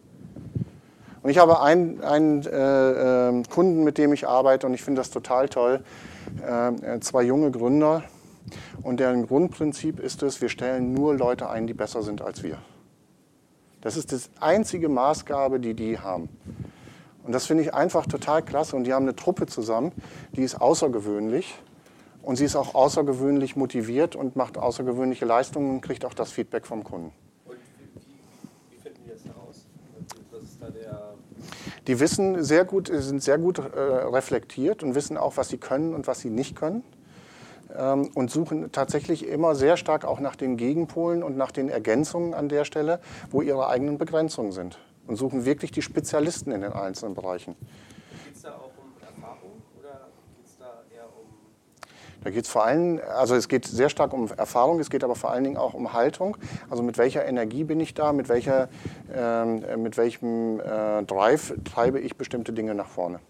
[1.22, 5.02] Und ich habe einen, einen äh, äh, Kunden, mit dem ich arbeite, und ich finde
[5.02, 5.84] das total toll.
[6.46, 8.04] Äh, zwei junge Gründer.
[8.82, 12.58] Und deren Grundprinzip ist es, wir stellen nur Leute ein, die besser sind als wir.
[13.80, 16.28] Das ist das einzige Maßgabe, die die haben.
[17.22, 18.76] Und das finde ich einfach total klasse.
[18.76, 19.92] Und die haben eine Truppe zusammen,
[20.36, 21.58] die ist außergewöhnlich.
[22.22, 26.66] Und sie ist auch außergewöhnlich motiviert und macht außergewöhnliche Leistungen und kriegt auch das Feedback
[26.66, 27.12] vom Kunden.
[31.86, 35.94] Die wissen sehr gut, sind sehr gut äh, reflektiert und wissen auch, was sie können
[35.94, 36.82] und was sie nicht können.
[37.76, 42.32] Ähm, und suchen tatsächlich immer sehr stark auch nach den Gegenpolen und nach den Ergänzungen
[42.32, 44.78] an der Stelle, wo ihre eigenen Begrenzungen sind.
[45.06, 47.56] Und suchen wirklich die Spezialisten in den einzelnen Bereichen.
[48.24, 51.26] Geht es da auch um Erfahrung oder geht es da eher um.
[52.24, 55.14] Da geht es vor allem, also es geht sehr stark um Erfahrung, es geht aber
[55.14, 56.38] vor allen Dingen auch um Haltung.
[56.70, 58.68] Also mit welcher Energie bin ich da, mit, welcher,
[59.14, 63.20] äh, mit welchem äh, Drive treibe ich bestimmte Dinge nach vorne.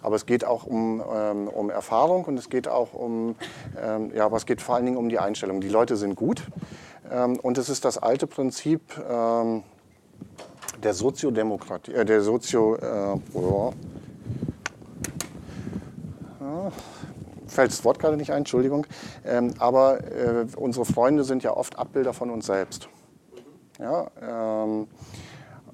[0.00, 3.34] Aber es geht auch um, ähm, um Erfahrung und es geht auch um,
[3.82, 5.60] ähm, ja, aber es geht vor allen Dingen um die Einstellung.
[5.60, 6.44] Die Leute sind gut
[7.10, 8.80] ähm, und es ist das alte Prinzip
[9.10, 9.64] ähm,
[10.84, 13.18] der Soziodemokratie, äh, der Sozio, äh,
[17.46, 18.86] fällt das Wort gerade nicht ein, Entschuldigung.
[19.24, 22.88] Ähm, aber äh, unsere Freunde sind ja oft Abbilder von uns selbst.
[23.78, 24.88] Ja, ähm,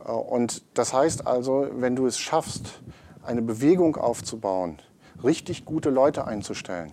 [0.05, 2.83] äh, und das heißt also, wenn du es schaffst,
[3.23, 4.79] eine Bewegung aufzubauen,
[5.23, 6.91] richtig gute Leute einzustellen,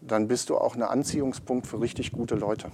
[0.00, 2.70] dann bist du auch ein Anziehungspunkt für richtig gute Leute.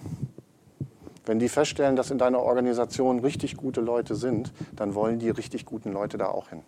[1.24, 5.64] Wenn die feststellen, dass in deiner Organisation richtig gute Leute sind, dann wollen die richtig
[5.64, 6.62] guten Leute da auch hin.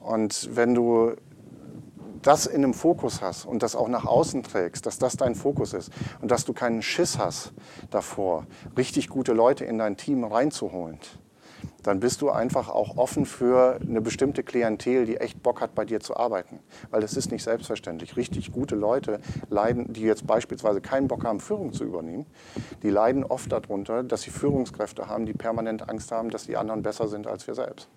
[0.00, 1.14] Und wenn du
[2.22, 5.72] das in einem Fokus hast und das auch nach außen trägst, dass das dein Fokus
[5.72, 7.52] ist und dass du keinen Schiss hast
[7.90, 8.46] davor,
[8.76, 10.98] richtig gute Leute in dein Team reinzuholen,
[11.82, 15.84] dann bist du einfach auch offen für eine bestimmte Klientel, die echt Bock hat, bei
[15.84, 16.58] dir zu arbeiten.
[16.90, 18.16] Weil das ist nicht selbstverständlich.
[18.16, 22.26] Richtig gute Leute leiden, die jetzt beispielsweise keinen Bock haben, Führung zu übernehmen,
[22.82, 26.82] die leiden oft darunter, dass sie Führungskräfte haben, die permanent Angst haben, dass die anderen
[26.82, 27.88] besser sind als wir selbst.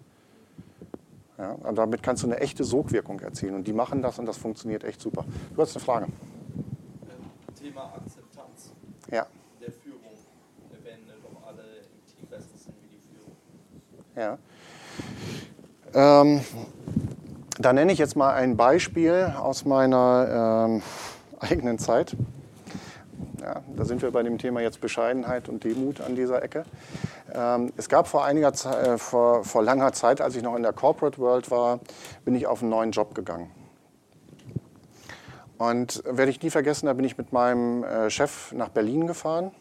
[1.39, 3.55] Ja, und damit kannst du eine echte Sogwirkung erzielen.
[3.55, 5.23] Und die machen das und das funktioniert echt super.
[5.55, 6.07] Du hast eine Frage.
[7.57, 8.71] Thema Akzeptanz
[9.09, 9.25] Ja.
[9.61, 10.01] der Führung,
[10.83, 13.35] wenn doch alle im Team besser sind wie die Führung.
[14.15, 14.37] Ja.
[15.93, 16.41] Ähm,
[17.57, 20.81] da nenne ich jetzt mal ein Beispiel aus meiner ähm,
[21.39, 22.17] eigenen Zeit.
[23.41, 26.65] Ja, da sind wir bei dem Thema jetzt Bescheidenheit und Demut an dieser Ecke.
[27.33, 30.63] Ähm, es gab vor, einiger Zeit, äh, vor, vor langer Zeit, als ich noch in
[30.63, 31.79] der Corporate World war,
[32.25, 33.51] bin ich auf einen neuen Job gegangen.
[35.57, 39.51] Und werde ich nie vergessen, da bin ich mit meinem äh, Chef nach Berlin gefahren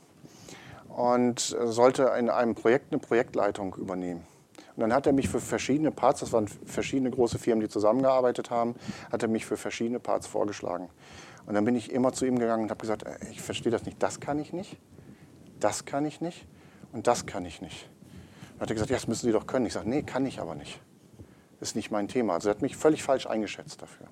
[0.88, 4.26] und sollte in einem Projekt eine Projektleitung übernehmen.
[4.74, 8.50] Und dann hat er mich für verschiedene Parts, das waren verschiedene große Firmen, die zusammengearbeitet
[8.50, 8.74] haben,
[9.10, 10.88] hat er mich für verschiedene Parts vorgeschlagen.
[11.46, 13.84] Und dann bin ich immer zu ihm gegangen und habe gesagt, äh, ich verstehe das
[13.84, 14.76] nicht, das kann ich nicht,
[15.58, 16.46] das kann ich nicht
[16.92, 17.88] und das kann ich nicht.
[18.54, 19.66] Dann hat er gesagt, ja, das müssen Sie doch können.
[19.66, 20.80] Ich sage, nee, kann ich aber nicht.
[21.60, 22.34] Ist nicht mein Thema.
[22.34, 24.06] Also er hat mich völlig falsch eingeschätzt dafür.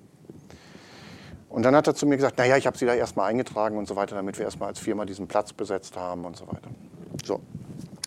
[1.49, 3.87] Und dann hat er zu mir gesagt, naja, ich habe Sie da erstmal eingetragen und
[3.87, 6.69] so weiter, damit wir erstmal als Firma diesen Platz besetzt haben und so weiter.
[7.23, 7.41] So,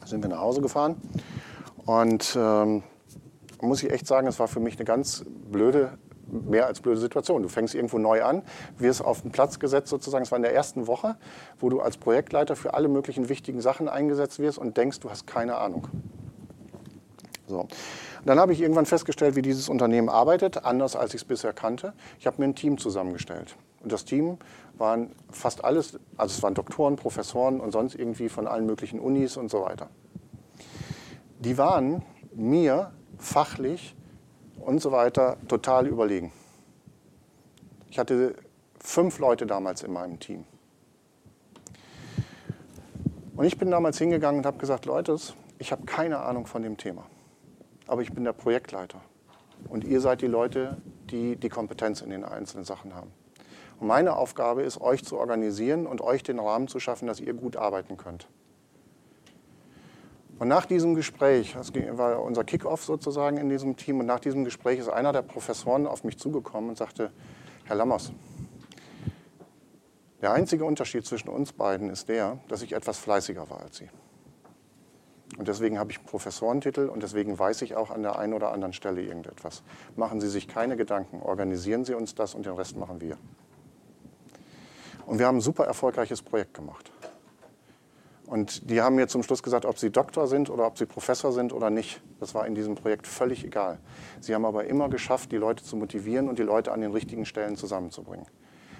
[0.04, 0.96] sind wir nach Hause gefahren
[1.86, 2.82] und ähm,
[3.60, 5.98] muss ich echt sagen, es war für mich eine ganz blöde,
[6.30, 7.42] mehr als blöde Situation.
[7.42, 8.42] Du fängst irgendwo neu an,
[8.78, 10.24] wirst auf den Platz gesetzt sozusagen.
[10.24, 11.16] Es war in der ersten Woche,
[11.58, 15.26] wo du als Projektleiter für alle möglichen wichtigen Sachen eingesetzt wirst und denkst, du hast
[15.26, 15.88] keine Ahnung.
[17.46, 17.66] So.
[18.24, 21.94] Dann habe ich irgendwann festgestellt, wie dieses Unternehmen arbeitet, anders als ich es bisher kannte.
[22.18, 23.56] Ich habe mir ein Team zusammengestellt.
[23.82, 24.36] Und das Team
[24.76, 29.36] waren fast alles, also es waren Doktoren, Professoren und sonst irgendwie von allen möglichen Unis
[29.36, 29.88] und so weiter.
[31.38, 32.02] Die waren
[32.34, 33.96] mir fachlich
[34.60, 36.32] und so weiter total überlegen.
[37.90, 38.34] Ich hatte
[38.78, 40.44] fünf Leute damals in meinem Team.
[43.36, 45.16] Und ich bin damals hingegangen und habe gesagt, Leute,
[45.58, 47.06] ich habe keine Ahnung von dem Thema
[47.90, 49.00] aber ich bin der Projektleiter.
[49.68, 50.76] Und ihr seid die Leute,
[51.10, 53.10] die die Kompetenz in den einzelnen Sachen haben.
[53.80, 57.34] Und meine Aufgabe ist, euch zu organisieren und euch den Rahmen zu schaffen, dass ihr
[57.34, 58.28] gut arbeiten könnt.
[60.40, 64.42] Und nach diesem Gespräch, das war unser Kickoff sozusagen in diesem Team, und nach diesem
[64.42, 67.12] Gespräch ist einer der Professoren auf mich zugekommen und sagte,
[67.64, 68.10] Herr Lammers,
[70.22, 73.90] der einzige Unterschied zwischen uns beiden ist der, dass ich etwas fleißiger war als Sie.
[75.36, 78.50] Und deswegen habe ich einen Professorentitel und deswegen weiß ich auch an der einen oder
[78.50, 79.62] anderen Stelle irgendetwas.
[79.94, 83.18] Machen Sie sich keine Gedanken, organisieren Sie uns das und den Rest machen wir.
[85.04, 86.90] Und wir haben ein super erfolgreiches Projekt gemacht.
[88.30, 91.32] Und die haben mir zum Schluss gesagt, ob sie Doktor sind oder ob sie Professor
[91.32, 92.00] sind oder nicht.
[92.20, 93.80] Das war in diesem Projekt völlig egal.
[94.20, 97.26] Sie haben aber immer geschafft, die Leute zu motivieren und die Leute an den richtigen
[97.26, 98.26] Stellen zusammenzubringen.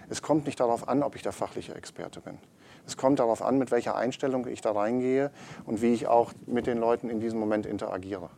[0.08, 2.38] Es kommt nicht darauf an, ob ich der fachliche Experte bin.
[2.86, 5.32] Es kommt darauf an, mit welcher Einstellung ich da reingehe
[5.64, 8.30] und wie ich auch mit den Leuten in diesem Moment interagiere.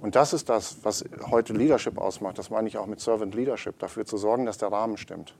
[0.00, 2.36] Und das ist das, was heute Leadership ausmacht.
[2.36, 5.36] Das meine ich auch mit Servant Leadership, dafür zu sorgen, dass der Rahmen stimmt.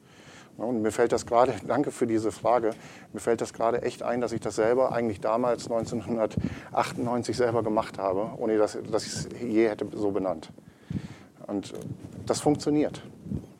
[0.56, 2.70] Und mir fällt das gerade, danke für diese Frage,
[3.12, 7.98] mir fällt das gerade echt ein, dass ich das selber eigentlich damals 1998 selber gemacht
[7.98, 10.50] habe, ohne dass, dass ich es je hätte so benannt.
[11.46, 11.74] Und
[12.26, 13.02] das funktioniert.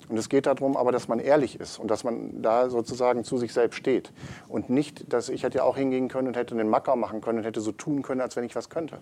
[0.08, 3.38] Und es geht darum, aber dass man ehrlich ist und dass man da sozusagen zu
[3.38, 4.12] sich selbst steht.
[4.48, 7.38] Und nicht, dass ich hätte ja auch hingehen können und hätte einen Macker machen können
[7.38, 8.98] und hätte so tun können, als wenn ich was könnte.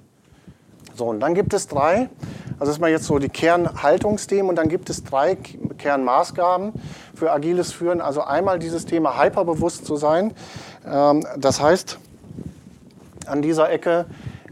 [0.94, 2.08] So, und dann gibt es drei,
[2.52, 5.36] also das ist mal jetzt so die Kernhaltungsthemen und dann gibt es drei
[5.78, 6.72] Kernmaßgaben
[7.14, 8.00] für agiles Führen.
[8.00, 10.34] Also einmal dieses Thema hyperbewusst zu sein.
[10.86, 11.98] Ähm, das heißt,
[13.26, 14.06] an dieser Ecke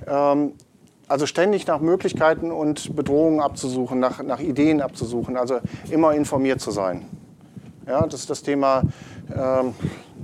[0.07, 0.55] ähm,
[1.11, 5.59] also ständig nach Möglichkeiten und Bedrohungen abzusuchen, nach, nach Ideen abzusuchen, also
[5.91, 7.05] immer informiert zu sein.
[7.87, 8.83] Ja, das ist das Thema,
[9.37, 9.75] ähm,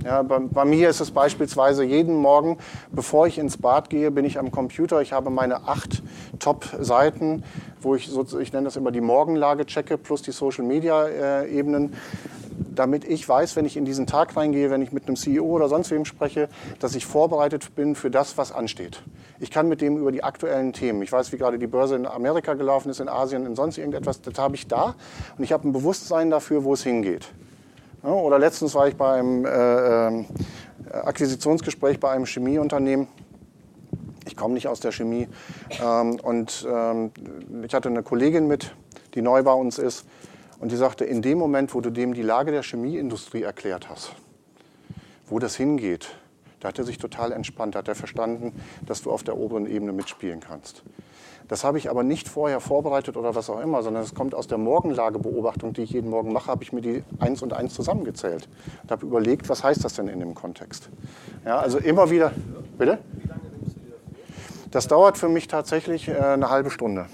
[0.03, 2.57] Ja, bei, bei, mir ist es beispielsweise jeden Morgen,
[2.91, 5.01] bevor ich ins Bad gehe, bin ich am Computer.
[5.01, 6.03] Ich habe meine acht
[6.39, 7.43] Top-Seiten,
[7.81, 11.93] wo ich, so, ich nenne das immer die Morgenlage checke, plus die Social-Media-Ebenen,
[12.75, 15.67] damit ich weiß, wenn ich in diesen Tag reingehe, wenn ich mit einem CEO oder
[15.67, 16.47] sonst wem spreche,
[16.79, 19.01] dass ich vorbereitet bin für das, was ansteht.
[19.39, 22.05] Ich kann mit dem über die aktuellen Themen, ich weiß, wie gerade die Börse in
[22.05, 24.95] Amerika gelaufen ist, in Asien, in sonst irgendetwas, das habe ich da
[25.37, 27.29] und ich habe ein Bewusstsein dafür, wo es hingeht.
[28.07, 30.25] Ja, oder letztens war ich bei einem äh, äh,
[30.93, 33.09] Akquisitionsgespräch bei einem Chemieunternehmen.
[34.25, 35.27] Ich komme nicht aus der Chemie.
[35.83, 37.11] Ähm, und ähm,
[37.65, 38.73] ich hatte eine Kollegin mit,
[39.13, 40.05] die neu bei uns ist.
[40.61, 44.13] Und die sagte, in dem Moment, wo du dem die Lage der Chemieindustrie erklärt hast,
[45.25, 46.15] wo das hingeht,
[46.61, 48.53] da hat er sich total entspannt, hat er verstanden,
[48.85, 50.81] dass du auf der oberen Ebene mitspielen kannst.
[51.47, 54.47] Das habe ich aber nicht vorher vorbereitet oder was auch immer, sondern es kommt aus
[54.47, 58.49] der Morgenlagebeobachtung, die ich jeden Morgen mache, habe ich mir die eins und eins zusammengezählt
[58.83, 60.89] und habe überlegt, was heißt das denn in dem Kontext.
[61.45, 62.31] Ja, also immer wieder,
[62.77, 62.99] bitte?
[64.71, 67.05] Das dauert für mich tatsächlich äh, eine halbe Stunde,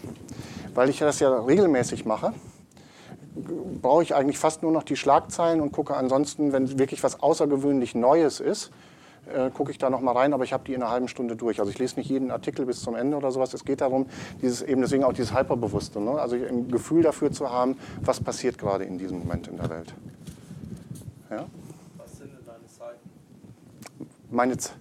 [0.73, 2.33] weil ich das ja regelmäßig mache
[3.81, 7.95] brauche ich eigentlich fast nur noch die Schlagzeilen und gucke ansonsten, wenn wirklich was außergewöhnlich
[7.95, 8.71] Neues ist,
[9.27, 11.35] äh, gucke ich da noch mal rein, aber ich habe die in einer halben Stunde
[11.35, 11.59] durch.
[11.59, 13.53] Also ich lese nicht jeden Artikel bis zum Ende oder sowas.
[13.53, 14.07] Es geht darum,
[14.41, 16.11] dieses eben deswegen auch dieses Hyperbewusste, ne?
[16.11, 19.93] also ein Gefühl dafür zu haben, was passiert gerade in diesem Moment in der Welt.
[21.29, 21.45] Ja?
[21.97, 23.09] Was sind denn deine Seiten?
[24.29, 24.73] Meine Z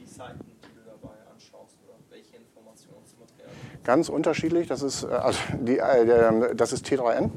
[0.00, 3.84] die Seiten, die du dabei anschaust oder welche Informationsmaterialien?
[3.84, 4.68] Ganz unterschiedlich.
[4.68, 7.30] Das ist, äh, also die, äh, das ist T3N.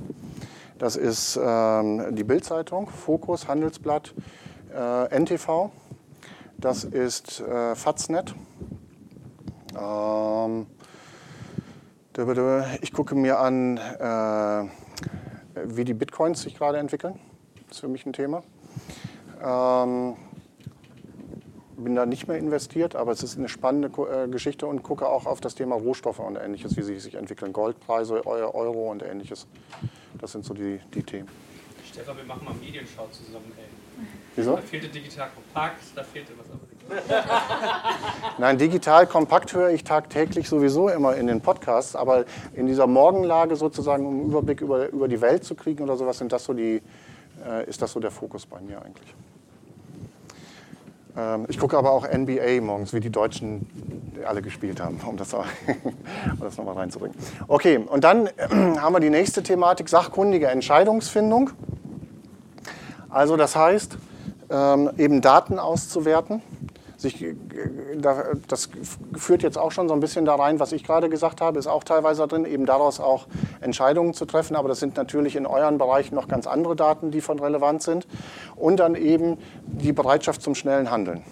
[0.77, 4.13] Das ist ähm, die Bildzeitung, Fokus, Handelsblatt,
[4.75, 5.71] äh, NTV.
[6.57, 8.33] Das ist äh, Faznet.
[9.77, 10.67] Ähm,
[12.81, 14.69] ich gucke mir an, äh,
[15.65, 17.19] wie die Bitcoins sich gerade entwickeln.
[17.67, 18.43] Das ist für mich ein Thema.
[19.43, 20.15] Ähm,
[21.77, 25.25] bin da nicht mehr investiert, aber es ist eine spannende äh, Geschichte und gucke auch
[25.25, 27.51] auf das Thema Rohstoffe und ähnliches, wie sie sich entwickeln.
[27.51, 29.45] Goldpreise, Euro und ähnliches.
[30.19, 31.27] Das sind so die, die Themen.
[31.85, 33.74] Stefan, wir machen mal Medienschau zusammen, ey.
[34.35, 34.55] Wieso?
[34.55, 36.75] Da fehlte digital kompakt, da fehlte was anderes.
[38.37, 43.55] Nein, digital kompakt höre ich tagtäglich sowieso immer in den Podcasts, aber in dieser Morgenlage
[43.55, 46.53] sozusagen, um einen Überblick über, über die Welt zu kriegen oder sowas, sind das so
[46.53, 46.81] die,
[47.47, 49.15] äh, ist das so der Fokus bei mir eigentlich.
[51.17, 53.65] Ähm, ich gucke aber auch NBA morgens, wie die Deutschen
[54.25, 55.43] alle gespielt haben, um das, um
[56.39, 57.17] das nochmal reinzubringen.
[57.47, 58.31] Okay, und dann äh,
[58.77, 61.51] haben wir die nächste Thematik, sachkundige Entscheidungsfindung.
[63.09, 63.97] Also das heißt,
[64.49, 66.41] ähm, eben Daten auszuwerten.
[67.03, 67.35] Äh,
[68.47, 68.69] das
[69.15, 71.67] führt jetzt auch schon so ein bisschen da rein, was ich gerade gesagt habe, ist
[71.67, 73.27] auch teilweise drin, eben daraus auch
[73.61, 74.55] Entscheidungen zu treffen.
[74.55, 78.07] Aber das sind natürlich in euren Bereichen noch ganz andere Daten, die von relevant sind.
[78.55, 81.23] Und dann eben die Bereitschaft zum schnellen Handeln.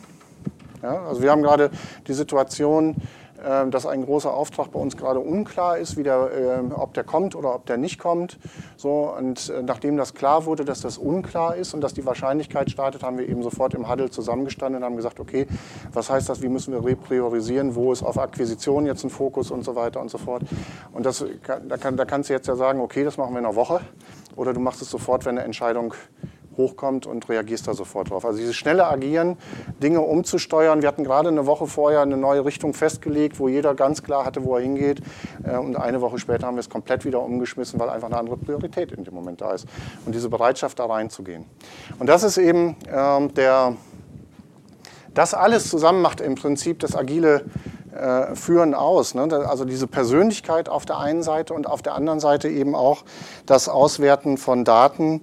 [0.81, 1.71] Ja, also wir haben gerade
[2.07, 2.95] die Situation,
[3.43, 7.35] dass ein großer Auftrag bei uns gerade unklar ist, wie der, ähm, ob der kommt
[7.35, 8.37] oder ob der nicht kommt.
[8.77, 12.71] So, und äh, nachdem das klar wurde, dass das unklar ist und dass die Wahrscheinlichkeit
[12.71, 15.47] startet, haben wir eben sofort im Huddle zusammengestanden und haben gesagt, okay,
[15.91, 19.63] was heißt das, wie müssen wir repriorisieren, wo ist auf Akquisition jetzt ein Fokus und
[19.63, 20.43] so weiter und so fort.
[20.93, 21.25] Und das,
[21.67, 23.81] da, kann, da kannst du jetzt ja sagen, okay, das machen wir in einer Woche
[24.35, 25.93] oder du machst es sofort, wenn eine Entscheidung
[26.57, 28.25] hochkommt und reagierst da sofort drauf.
[28.25, 29.37] Also dieses schnelle Agieren,
[29.81, 30.81] Dinge umzusteuern.
[30.81, 34.43] Wir hatten gerade eine Woche vorher eine neue Richtung festgelegt, wo jeder ganz klar hatte,
[34.43, 35.01] wo er hingeht.
[35.43, 38.37] Äh, und eine Woche später haben wir es komplett wieder umgeschmissen, weil einfach eine andere
[38.37, 39.65] Priorität in dem Moment da ist.
[40.05, 41.45] Und diese Bereitschaft, da reinzugehen.
[41.99, 43.75] Und das ist eben ähm, der,
[45.13, 47.45] das alles zusammen macht im Prinzip das agile
[47.93, 49.13] äh, Führen aus.
[49.13, 49.27] Ne?
[49.47, 53.03] Also diese Persönlichkeit auf der einen Seite und auf der anderen Seite eben auch
[53.45, 55.21] das Auswerten von Daten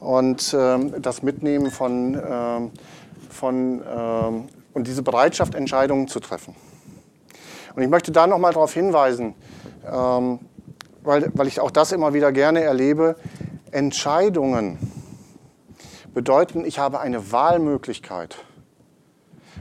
[0.00, 2.70] und ähm, das Mitnehmen von, ähm,
[3.28, 6.54] von ähm, und diese Bereitschaft, Entscheidungen zu treffen.
[7.74, 9.34] Und ich möchte da nochmal darauf hinweisen,
[9.82, 13.16] weil, weil ich auch das immer wieder gerne erlebe,
[13.70, 14.78] Entscheidungen
[16.14, 18.36] bedeuten, ich habe eine Wahlmöglichkeit.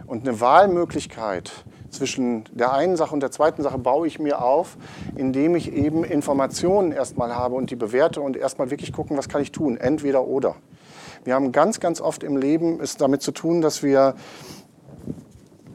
[0.06, 1.52] Und eine Wahlmöglichkeit
[1.92, 4.78] zwischen der einen Sache und der zweiten Sache baue ich mir auf,
[5.16, 9.42] indem ich eben Informationen erstmal habe und die bewerte und erstmal wirklich gucken, was kann
[9.42, 10.56] ich tun, entweder oder.
[11.24, 14.16] Wir haben ganz, ganz oft im Leben es damit zu tun, dass wir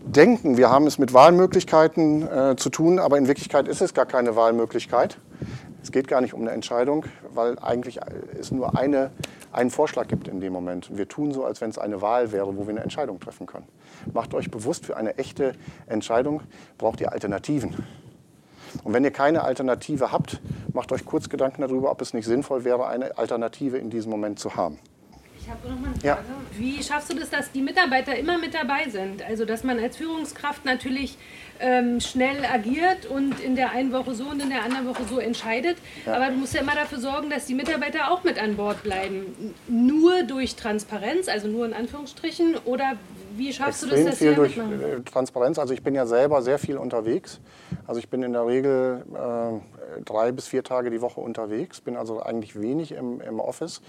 [0.04, 4.06] denken, wir haben es mit Wahlmöglichkeiten äh, zu tun, aber in Wirklichkeit ist es gar
[4.06, 5.18] keine Wahlmöglichkeit.
[5.84, 7.04] Es geht gar nicht um eine Entscheidung,
[7.34, 8.00] weil eigentlich
[8.40, 9.10] es nur eine,
[9.52, 10.96] einen Vorschlag gibt in dem Moment.
[10.96, 13.68] Wir tun so, als wenn es eine Wahl wäre, wo wir eine Entscheidung treffen können.
[14.14, 15.52] Macht euch bewusst, für eine echte
[15.86, 16.40] Entscheidung
[16.78, 17.74] braucht ihr Alternativen.
[18.82, 20.40] Und wenn ihr keine Alternative habt,
[20.72, 24.38] macht euch kurz Gedanken darüber, ob es nicht sinnvoll wäre, eine Alternative in diesem Moment
[24.38, 24.78] zu haben.
[25.44, 26.14] Ich habe noch mal eine Ja.
[26.16, 26.26] Frage.
[26.56, 29.22] Wie schaffst du das, dass die Mitarbeiter immer mit dabei sind?
[29.22, 31.18] Also, dass man als Führungskraft natürlich
[31.60, 35.18] ähm, schnell agiert und in der einen Woche so und in der anderen Woche so
[35.18, 35.76] entscheidet.
[36.06, 39.54] Aber du musst ja immer dafür sorgen, dass die Mitarbeiter auch mit an Bord bleiben.
[39.68, 42.94] Nur durch Transparenz, also nur in Anführungsstrichen, oder
[43.36, 44.82] wie schaffst du das, extrem dass viel durch mitmachen?
[44.82, 45.58] äh, Transparenz.
[45.58, 47.38] Also ich bin ja selber sehr viel unterwegs.
[47.86, 49.73] Also ich bin in der Regel äh,
[50.04, 53.80] drei bis vier Tage die Woche unterwegs, bin also eigentlich wenig im, im Office.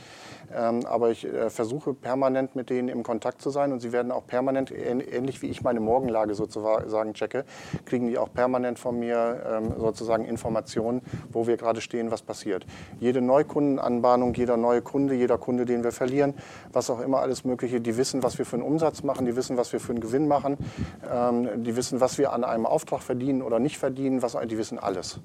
[0.55, 4.11] Ähm, aber ich äh, versuche permanent mit denen im Kontakt zu sein und sie werden
[4.11, 7.45] auch permanent, ähn- ähnlich wie ich meine Morgenlage sozusagen checke,
[7.85, 12.65] kriegen die auch permanent von mir ähm, sozusagen Informationen, wo wir gerade stehen, was passiert.
[12.99, 16.33] Jede Neukundenanbahnung, jeder neue Kunde, jeder Kunde, den wir verlieren,
[16.71, 19.57] was auch immer alles Mögliche, die wissen, was wir für einen Umsatz machen, die wissen,
[19.57, 20.57] was wir für einen Gewinn machen,
[21.11, 24.79] ähm, die wissen, was wir an einem Auftrag verdienen oder nicht verdienen, was, die wissen
[24.79, 25.19] alles.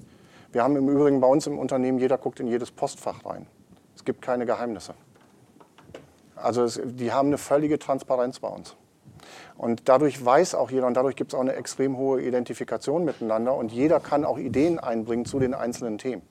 [0.51, 3.47] Wir haben im Übrigen bei uns im Unternehmen, jeder guckt in jedes Postfach rein.
[3.95, 4.93] Es gibt keine Geheimnisse.
[6.35, 8.75] Also es, die haben eine völlige Transparenz bei uns.
[9.57, 13.55] Und dadurch weiß auch jeder und dadurch gibt es auch eine extrem hohe Identifikation miteinander
[13.55, 16.23] und jeder kann auch Ideen einbringen zu den einzelnen Themen.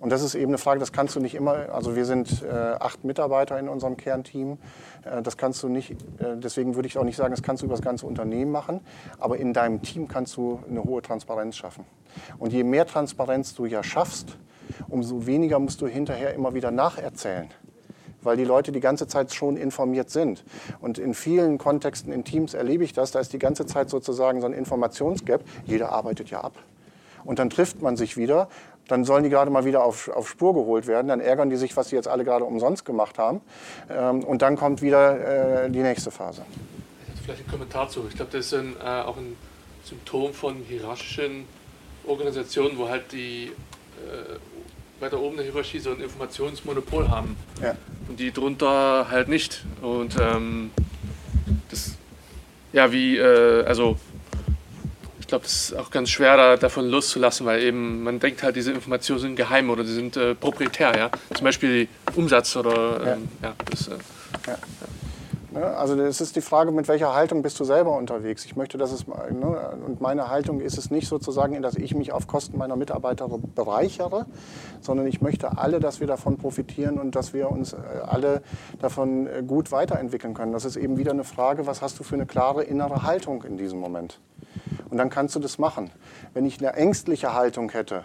[0.00, 2.48] Und das ist eben eine Frage, das kannst du nicht immer, also wir sind äh,
[2.48, 4.58] acht Mitarbeiter in unserem Kernteam,
[5.04, 7.66] äh, das kannst du nicht, äh, deswegen würde ich auch nicht sagen, das kannst du
[7.66, 8.80] über das ganze Unternehmen machen,
[9.18, 11.84] aber in deinem Team kannst du eine hohe Transparenz schaffen.
[12.38, 14.36] Und je mehr Transparenz du ja schaffst,
[14.88, 17.48] umso weniger musst du hinterher immer wieder nacherzählen
[18.22, 20.44] weil die Leute die ganze Zeit schon informiert sind.
[20.80, 24.40] Und in vielen Kontexten in Teams erlebe ich das, da ist die ganze Zeit sozusagen
[24.40, 25.42] so ein Informationsgap.
[25.64, 26.52] Jeder arbeitet ja ab.
[27.24, 28.48] Und dann trifft man sich wieder,
[28.86, 31.76] dann sollen die gerade mal wieder auf, auf Spur geholt werden, dann ärgern die sich,
[31.76, 33.40] was sie jetzt alle gerade umsonst gemacht haben.
[33.90, 36.42] Ähm, und dann kommt wieder äh, die nächste Phase.
[37.22, 38.06] Vielleicht einen Kommentar zu.
[38.08, 39.36] Ich glaube, das ist ein, äh, auch ein
[39.84, 41.44] Symptom von hierarchischen
[42.08, 47.36] Organisationen, wo halt die äh, weiter oben der Hierarchie so ein Informationsmonopol haben.
[47.62, 47.76] Ja.
[48.08, 49.64] Und die drunter halt nicht.
[49.82, 50.70] Und ähm,
[51.70, 51.92] das,
[52.72, 53.98] ja, wie, äh, also
[55.20, 58.56] ich glaube, es ist auch ganz schwer, da, davon loszulassen, weil eben man denkt halt,
[58.56, 61.10] diese Informationen sind geheim oder die sind äh, proprietär, ja.
[61.34, 61.86] Zum Beispiel
[62.16, 63.54] Umsatz oder ähm, ja.
[63.70, 63.98] das, äh,
[64.46, 64.58] Ne?
[65.64, 68.44] Also es ist die Frage, mit welcher Haltung bist du selber unterwegs.
[68.44, 72.12] Ich möchte, dass es, ne, und meine Haltung ist es nicht sozusagen, dass ich mich
[72.12, 74.26] auf Kosten meiner Mitarbeiter bereichere,
[74.80, 78.42] sondern ich möchte alle, dass wir davon profitieren und dass wir uns äh, alle
[78.80, 80.52] davon äh, gut weiterentwickeln können.
[80.52, 83.56] Das ist eben wieder eine Frage, was hast du für eine klare innere Haltung in
[83.56, 84.20] diesem Moment?
[84.90, 85.90] Und dann kannst du das machen.
[86.34, 88.04] Wenn ich eine ängstliche Haltung hätte,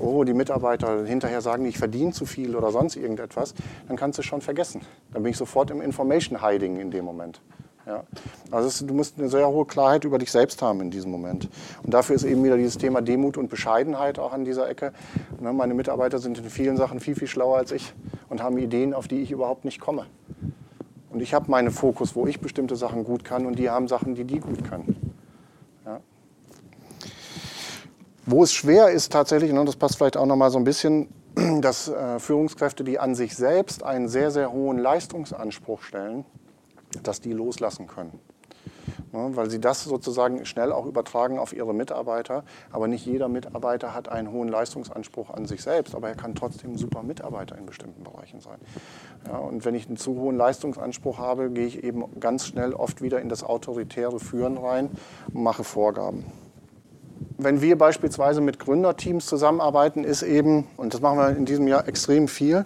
[0.00, 3.54] oh, die Mitarbeiter hinterher sagen, ich verdiene zu viel oder sonst irgendetwas,
[3.88, 4.82] dann kannst du es schon vergessen.
[5.12, 7.40] Dann bin ich sofort im Information Hiding in dem Moment.
[7.86, 8.04] Ja.
[8.50, 11.50] Also es, du musst eine sehr hohe Klarheit über dich selbst haben in diesem Moment.
[11.82, 14.92] Und dafür ist eben wieder dieses Thema Demut und Bescheidenheit auch an dieser Ecke.
[15.40, 17.92] Ne, meine Mitarbeiter sind in vielen Sachen viel, viel schlauer als ich
[18.30, 20.06] und haben Ideen, auf die ich überhaupt nicht komme.
[21.10, 24.14] Und ich habe meinen Fokus, wo ich bestimmte Sachen gut kann und die haben Sachen,
[24.14, 25.14] die die gut können.
[25.84, 26.00] Ja.
[28.26, 31.08] Wo es schwer ist tatsächlich, und das passt vielleicht auch noch mal so ein bisschen,
[31.60, 36.24] dass äh, Führungskräfte, die an sich selbst einen sehr, sehr hohen Leistungsanspruch stellen,
[37.02, 38.18] dass die loslassen können.
[39.12, 42.44] Ne, weil sie das sozusagen schnell auch übertragen auf ihre Mitarbeiter.
[42.70, 46.72] Aber nicht jeder Mitarbeiter hat einen hohen Leistungsanspruch an sich selbst, aber er kann trotzdem
[46.72, 48.58] ein super Mitarbeiter in bestimmten Bereichen sein.
[49.26, 53.02] Ja, und wenn ich einen zu hohen Leistungsanspruch habe, gehe ich eben ganz schnell oft
[53.02, 54.90] wieder in das autoritäre Führen rein
[55.32, 56.24] und mache Vorgaben
[57.38, 61.86] wenn wir beispielsweise mit Gründerteams zusammenarbeiten, ist eben, und das machen wir in diesem Jahr
[61.88, 62.64] extrem viel,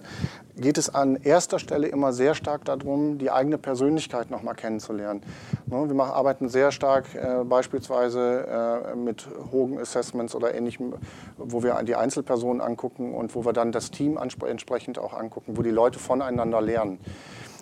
[0.59, 5.21] geht es an erster Stelle immer sehr stark darum, die eigene Persönlichkeit noch mal kennenzulernen.
[5.67, 10.93] Ne, Wir arbeiten sehr stark äh, beispielsweise äh, mit hohen Assessments oder ähnlichem,
[11.37, 15.61] wo wir die Einzelpersonen angucken und wo wir dann das Team entsprechend auch angucken, wo
[15.61, 16.99] die Leute voneinander lernen.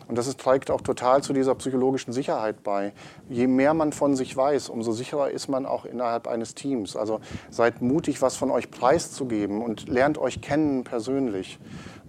[0.07, 2.93] Und das ist, trägt auch total zu dieser psychologischen Sicherheit bei.
[3.29, 6.95] Je mehr man von sich weiß, umso sicherer ist man auch innerhalb eines Teams.
[6.95, 11.59] Also seid mutig, was von euch preiszugeben und lernt euch kennen persönlich.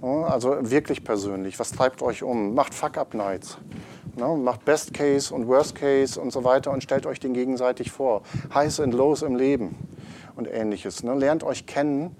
[0.00, 1.58] Ja, Also wirklich persönlich.
[1.58, 2.54] Was treibt euch um?
[2.54, 3.58] Macht Fuck-Up-Nights.
[4.16, 7.92] Ne, macht Best Case und Worst Case und so weiter und stellt euch den gegenseitig
[7.92, 8.22] vor.
[8.52, 9.76] Highs und Lows im Leben
[10.34, 11.02] und ähnliches.
[11.04, 11.14] Ne?
[11.14, 12.16] Lernt euch kennen,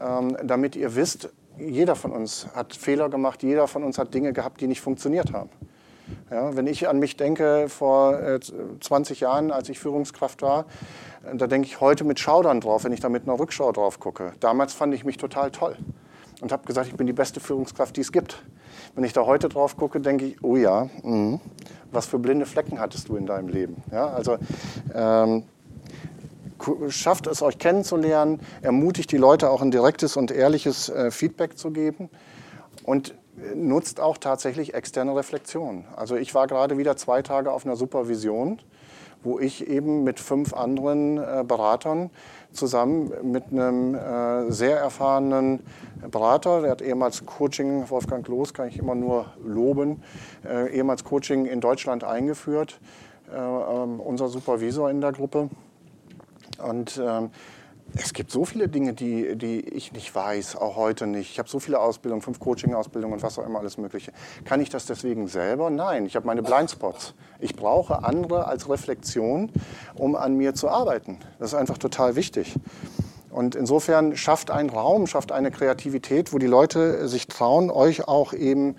[0.00, 1.30] ähm, damit ihr wisst,
[1.60, 5.32] jeder von uns hat Fehler gemacht, jeder von uns hat Dinge gehabt, die nicht funktioniert
[5.32, 5.50] haben.
[6.30, 8.40] Ja, wenn ich an mich denke vor äh,
[8.80, 10.66] 20 Jahren, als ich Führungskraft war,
[11.24, 14.00] äh, da denke ich heute mit Schaudern drauf, wenn ich da mit einer Rückschau drauf
[14.00, 14.32] gucke.
[14.40, 15.76] Damals fand ich mich total toll
[16.40, 18.42] und habe gesagt, ich bin die beste Führungskraft, die es gibt.
[18.94, 21.40] Wenn ich da heute drauf gucke, denke ich, oh ja, mh,
[21.92, 23.82] was für blinde Flecken hattest du in deinem Leben?
[23.92, 24.38] Ja, also
[24.94, 25.44] ähm,
[26.88, 31.70] schafft es, euch kennenzulernen, ermutigt die Leute auch ein direktes und ehrliches äh, Feedback zu
[31.70, 32.10] geben.
[32.84, 33.14] Und
[33.54, 35.84] nutzt auch tatsächlich externe Reflexion.
[35.96, 38.60] Also ich war gerade wieder zwei Tage auf einer Supervision,
[39.22, 42.10] wo ich eben mit fünf anderen äh, Beratern
[42.52, 45.60] zusammen mit einem äh, sehr erfahrenen
[46.10, 50.02] Berater, der hat ehemals Coaching, Wolfgang Loos kann ich immer nur loben,
[50.44, 52.80] äh, ehemals Coaching in Deutschland eingeführt,
[53.30, 55.50] äh, ähm, unser Supervisor in der Gruppe.
[56.62, 57.30] Und ähm,
[57.96, 61.30] es gibt so viele Dinge, die, die ich nicht weiß, auch heute nicht.
[61.30, 64.12] Ich habe so viele Ausbildungen, fünf Coaching-Ausbildungen und was auch immer alles Mögliche.
[64.44, 65.70] Kann ich das deswegen selber?
[65.70, 67.14] Nein, ich habe meine Blindspots.
[67.40, 69.50] Ich brauche andere als Reflexion,
[69.94, 71.18] um an mir zu arbeiten.
[71.38, 72.54] Das ist einfach total wichtig.
[73.30, 78.32] Und insofern schafft ein Raum, schafft eine Kreativität, wo die Leute sich trauen, euch auch
[78.32, 78.76] eben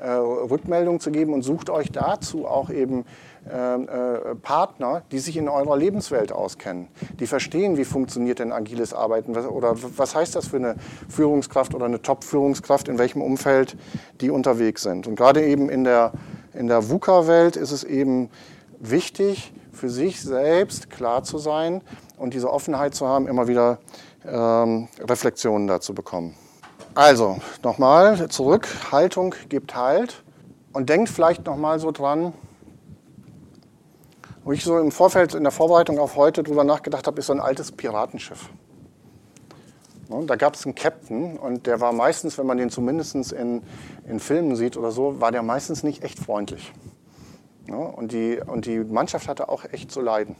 [0.00, 3.04] äh, Rückmeldung zu geben und sucht euch dazu auch eben
[3.46, 6.88] äh, äh, Partner, die sich in eurer Lebenswelt auskennen,
[7.20, 10.76] die verstehen, wie funktioniert denn agiles Arbeiten oder was heißt das für eine
[11.10, 13.76] Führungskraft oder eine Top-Führungskraft, in welchem Umfeld
[14.22, 15.06] die unterwegs sind.
[15.06, 16.12] Und gerade eben in der,
[16.54, 18.30] in der VUCA-Welt ist es eben
[18.78, 21.82] wichtig, für sich selbst klar zu sein
[22.16, 23.78] und diese Offenheit zu haben, immer wieder
[24.26, 26.34] ähm, Reflexionen dazu bekommen.
[26.94, 30.22] Also nochmal zurück, Haltung gibt Halt
[30.72, 32.32] und denkt vielleicht nochmal so dran,
[34.44, 37.32] wo ich so im Vorfeld, in der Vorbereitung auf heute drüber nachgedacht habe, ist so
[37.32, 38.50] ein altes Piratenschiff.
[40.26, 43.62] Da gab es einen Captain und der war meistens, wenn man den zumindest in,
[44.06, 46.72] in Filmen sieht oder so, war der meistens nicht echt freundlich.
[47.68, 50.36] Und die, und die Mannschaft hatte auch echt zu leiden.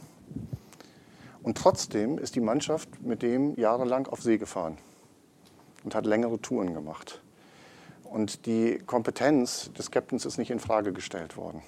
[1.41, 4.77] Und trotzdem ist die Mannschaft mit dem jahrelang auf See gefahren
[5.83, 7.21] und hat längere Touren gemacht.
[8.03, 11.63] Und die Kompetenz des Captains ist nicht in Frage gestellt worden.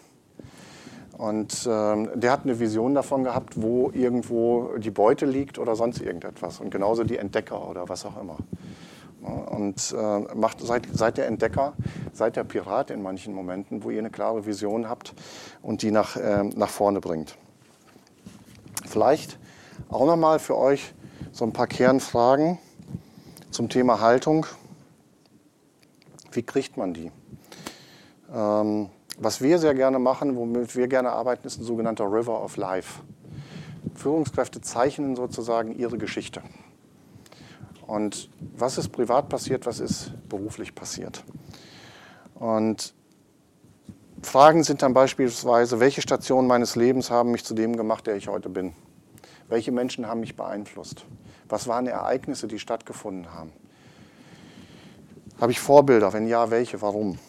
[1.17, 5.99] Und ähm, der hat eine Vision davon gehabt, wo irgendwo die Beute liegt oder sonst
[5.99, 6.59] irgendetwas.
[6.59, 8.37] Und genauso die Entdecker oder was auch immer.
[9.21, 11.73] Und äh, macht, seid, seid der Entdecker,
[12.13, 15.15] seid der Pirat in manchen Momenten, wo ihr eine klare Vision habt
[15.63, 17.35] und die nach, äh, nach vorne bringt.
[18.85, 19.39] Vielleicht
[19.89, 20.93] auch nochmal für euch
[21.31, 22.59] so ein paar Kernfragen
[23.49, 24.45] zum Thema Haltung.
[26.31, 27.11] Wie kriegt man die?
[28.31, 32.57] Ähm, was wir sehr gerne machen, womit wir gerne arbeiten, ist ein sogenannter River of
[32.57, 33.01] Life.
[33.95, 36.41] Führungskräfte zeichnen sozusagen ihre Geschichte.
[37.87, 41.23] Und was ist privat passiert, was ist beruflich passiert?
[42.35, 42.93] Und
[44.21, 48.27] Fragen sind dann beispielsweise, welche Stationen meines Lebens haben mich zu dem gemacht, der ich
[48.27, 48.73] heute bin?
[49.47, 51.05] Welche Menschen haben mich beeinflusst?
[51.47, 53.53] Was waren Ereignisse, die stattgefunden haben?
[55.39, 56.11] Habe ich Vorbilder?
[56.13, 56.81] Wenn ja, welche?
[56.81, 57.19] Warum?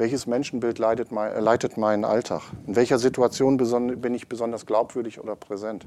[0.00, 2.40] Welches Menschenbild leitet, mein, äh, leitet meinen Alltag?
[2.66, 5.86] In welcher Situation bin ich besonders glaubwürdig oder präsent?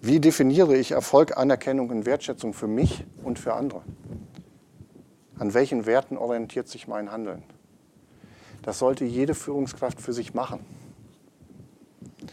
[0.00, 3.82] Wie definiere ich Erfolg, Anerkennung und Wertschätzung für mich und für andere?
[5.38, 7.42] An welchen Werten orientiert sich mein Handeln?
[8.62, 10.60] Das sollte jede Führungskraft für sich machen.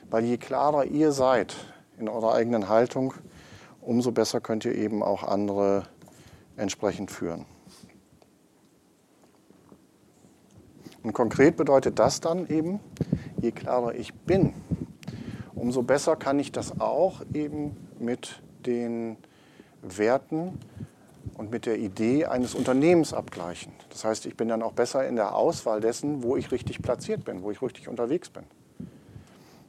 [0.09, 1.53] Weil je klarer ihr seid
[1.97, 3.13] in eurer eigenen Haltung,
[3.81, 5.83] umso besser könnt ihr eben auch andere
[6.55, 7.45] entsprechend führen.
[11.09, 12.79] Und konkret bedeutet das dann eben,
[13.41, 14.53] je klarer ich bin,
[15.55, 19.17] umso besser kann ich das auch eben mit den
[19.81, 20.59] Werten
[21.35, 23.71] und mit der Idee eines Unternehmens abgleichen.
[23.89, 27.25] Das heißt, ich bin dann auch besser in der Auswahl dessen, wo ich richtig platziert
[27.25, 28.43] bin, wo ich richtig unterwegs bin.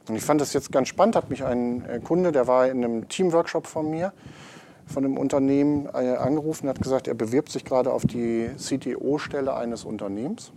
[0.07, 2.85] Und ich fand das jetzt ganz spannend, hat mich ein äh, Kunde, der war in
[2.85, 4.13] einem Teamworkshop von mir,
[4.85, 9.85] von einem Unternehmen äh, angerufen, hat gesagt, er bewirbt sich gerade auf die CTO-Stelle eines
[9.85, 10.51] Unternehmens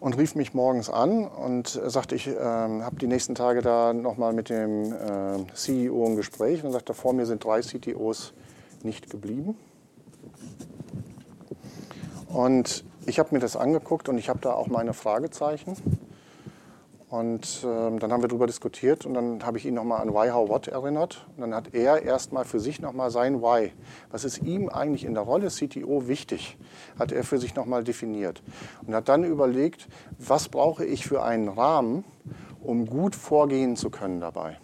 [0.00, 4.32] und rief mich morgens an und sagte, ich äh, habe die nächsten Tage da nochmal
[4.32, 8.32] mit dem äh, CEO ein Gespräch und sagte, vor mir sind drei CTOs
[8.82, 9.56] nicht geblieben.
[12.28, 15.76] Und ich habe mir das angeguckt und ich habe da auch meine Fragezeichen.
[17.10, 20.30] Und ähm, dann haben wir darüber diskutiert und dann habe ich ihn nochmal an Why,
[20.30, 21.26] How, What erinnert.
[21.34, 23.72] Und dann hat er erstmal für sich nochmal sein Why.
[24.12, 26.56] Was ist ihm eigentlich in der Rolle CTO wichtig?
[26.96, 28.44] Hat er für sich nochmal definiert.
[28.86, 29.88] Und hat dann überlegt,
[30.18, 32.04] was brauche ich für einen Rahmen,
[32.62, 34.58] um gut vorgehen zu können dabei.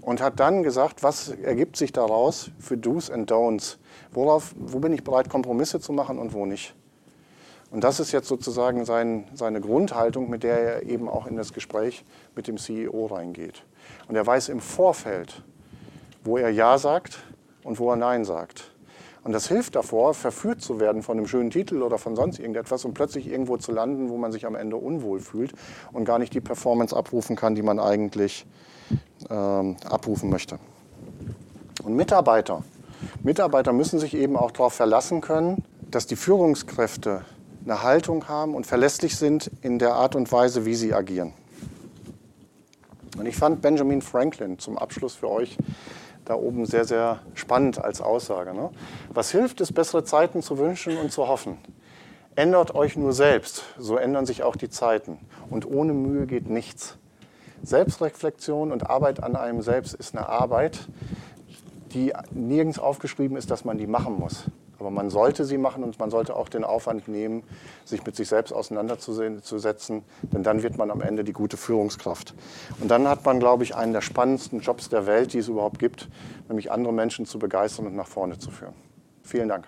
[0.00, 3.76] Und hat dann gesagt, was ergibt sich daraus für Do's and Don'ts?
[4.12, 6.74] Worauf, wo bin ich bereit, Kompromisse zu machen und wo nicht?
[7.74, 11.52] Und das ist jetzt sozusagen sein, seine Grundhaltung, mit der er eben auch in das
[11.52, 12.04] Gespräch
[12.36, 13.64] mit dem CEO reingeht.
[14.06, 15.42] Und er weiß im Vorfeld,
[16.22, 17.18] wo er Ja sagt
[17.64, 18.70] und wo er Nein sagt.
[19.24, 22.84] Und das hilft davor, verführt zu werden von einem schönen Titel oder von sonst irgendetwas
[22.84, 25.52] und plötzlich irgendwo zu landen, wo man sich am Ende unwohl fühlt
[25.92, 28.46] und gar nicht die Performance abrufen kann, die man eigentlich
[29.30, 30.60] ähm, abrufen möchte.
[31.82, 32.62] Und Mitarbeiter
[33.24, 37.24] Mitarbeiter müssen sich eben auch darauf verlassen können, dass die Führungskräfte
[37.64, 41.32] eine Haltung haben und verlässlich sind in der Art und Weise, wie sie agieren.
[43.18, 45.56] Und ich fand Benjamin Franklin zum Abschluss für euch
[46.24, 48.54] da oben sehr, sehr spannend als Aussage.
[48.54, 48.70] Ne?
[49.12, 51.58] Was hilft es, bessere Zeiten zu wünschen und zu hoffen?
[52.34, 55.18] Ändert euch nur selbst, so ändern sich auch die Zeiten.
[55.50, 56.96] Und ohne Mühe geht nichts.
[57.62, 60.88] Selbstreflexion und Arbeit an einem selbst ist eine Arbeit,
[61.92, 64.44] die nirgends aufgeschrieben ist, dass man die machen muss.
[64.78, 67.42] Aber man sollte sie machen und man sollte auch den Aufwand nehmen,
[67.84, 72.34] sich mit sich selbst auseinanderzusetzen, denn dann wird man am Ende die gute Führungskraft.
[72.80, 75.78] Und dann hat man, glaube ich, einen der spannendsten Jobs der Welt, die es überhaupt
[75.78, 76.08] gibt,
[76.48, 78.74] nämlich andere Menschen zu begeistern und nach vorne zu führen.
[79.22, 79.66] Vielen Dank.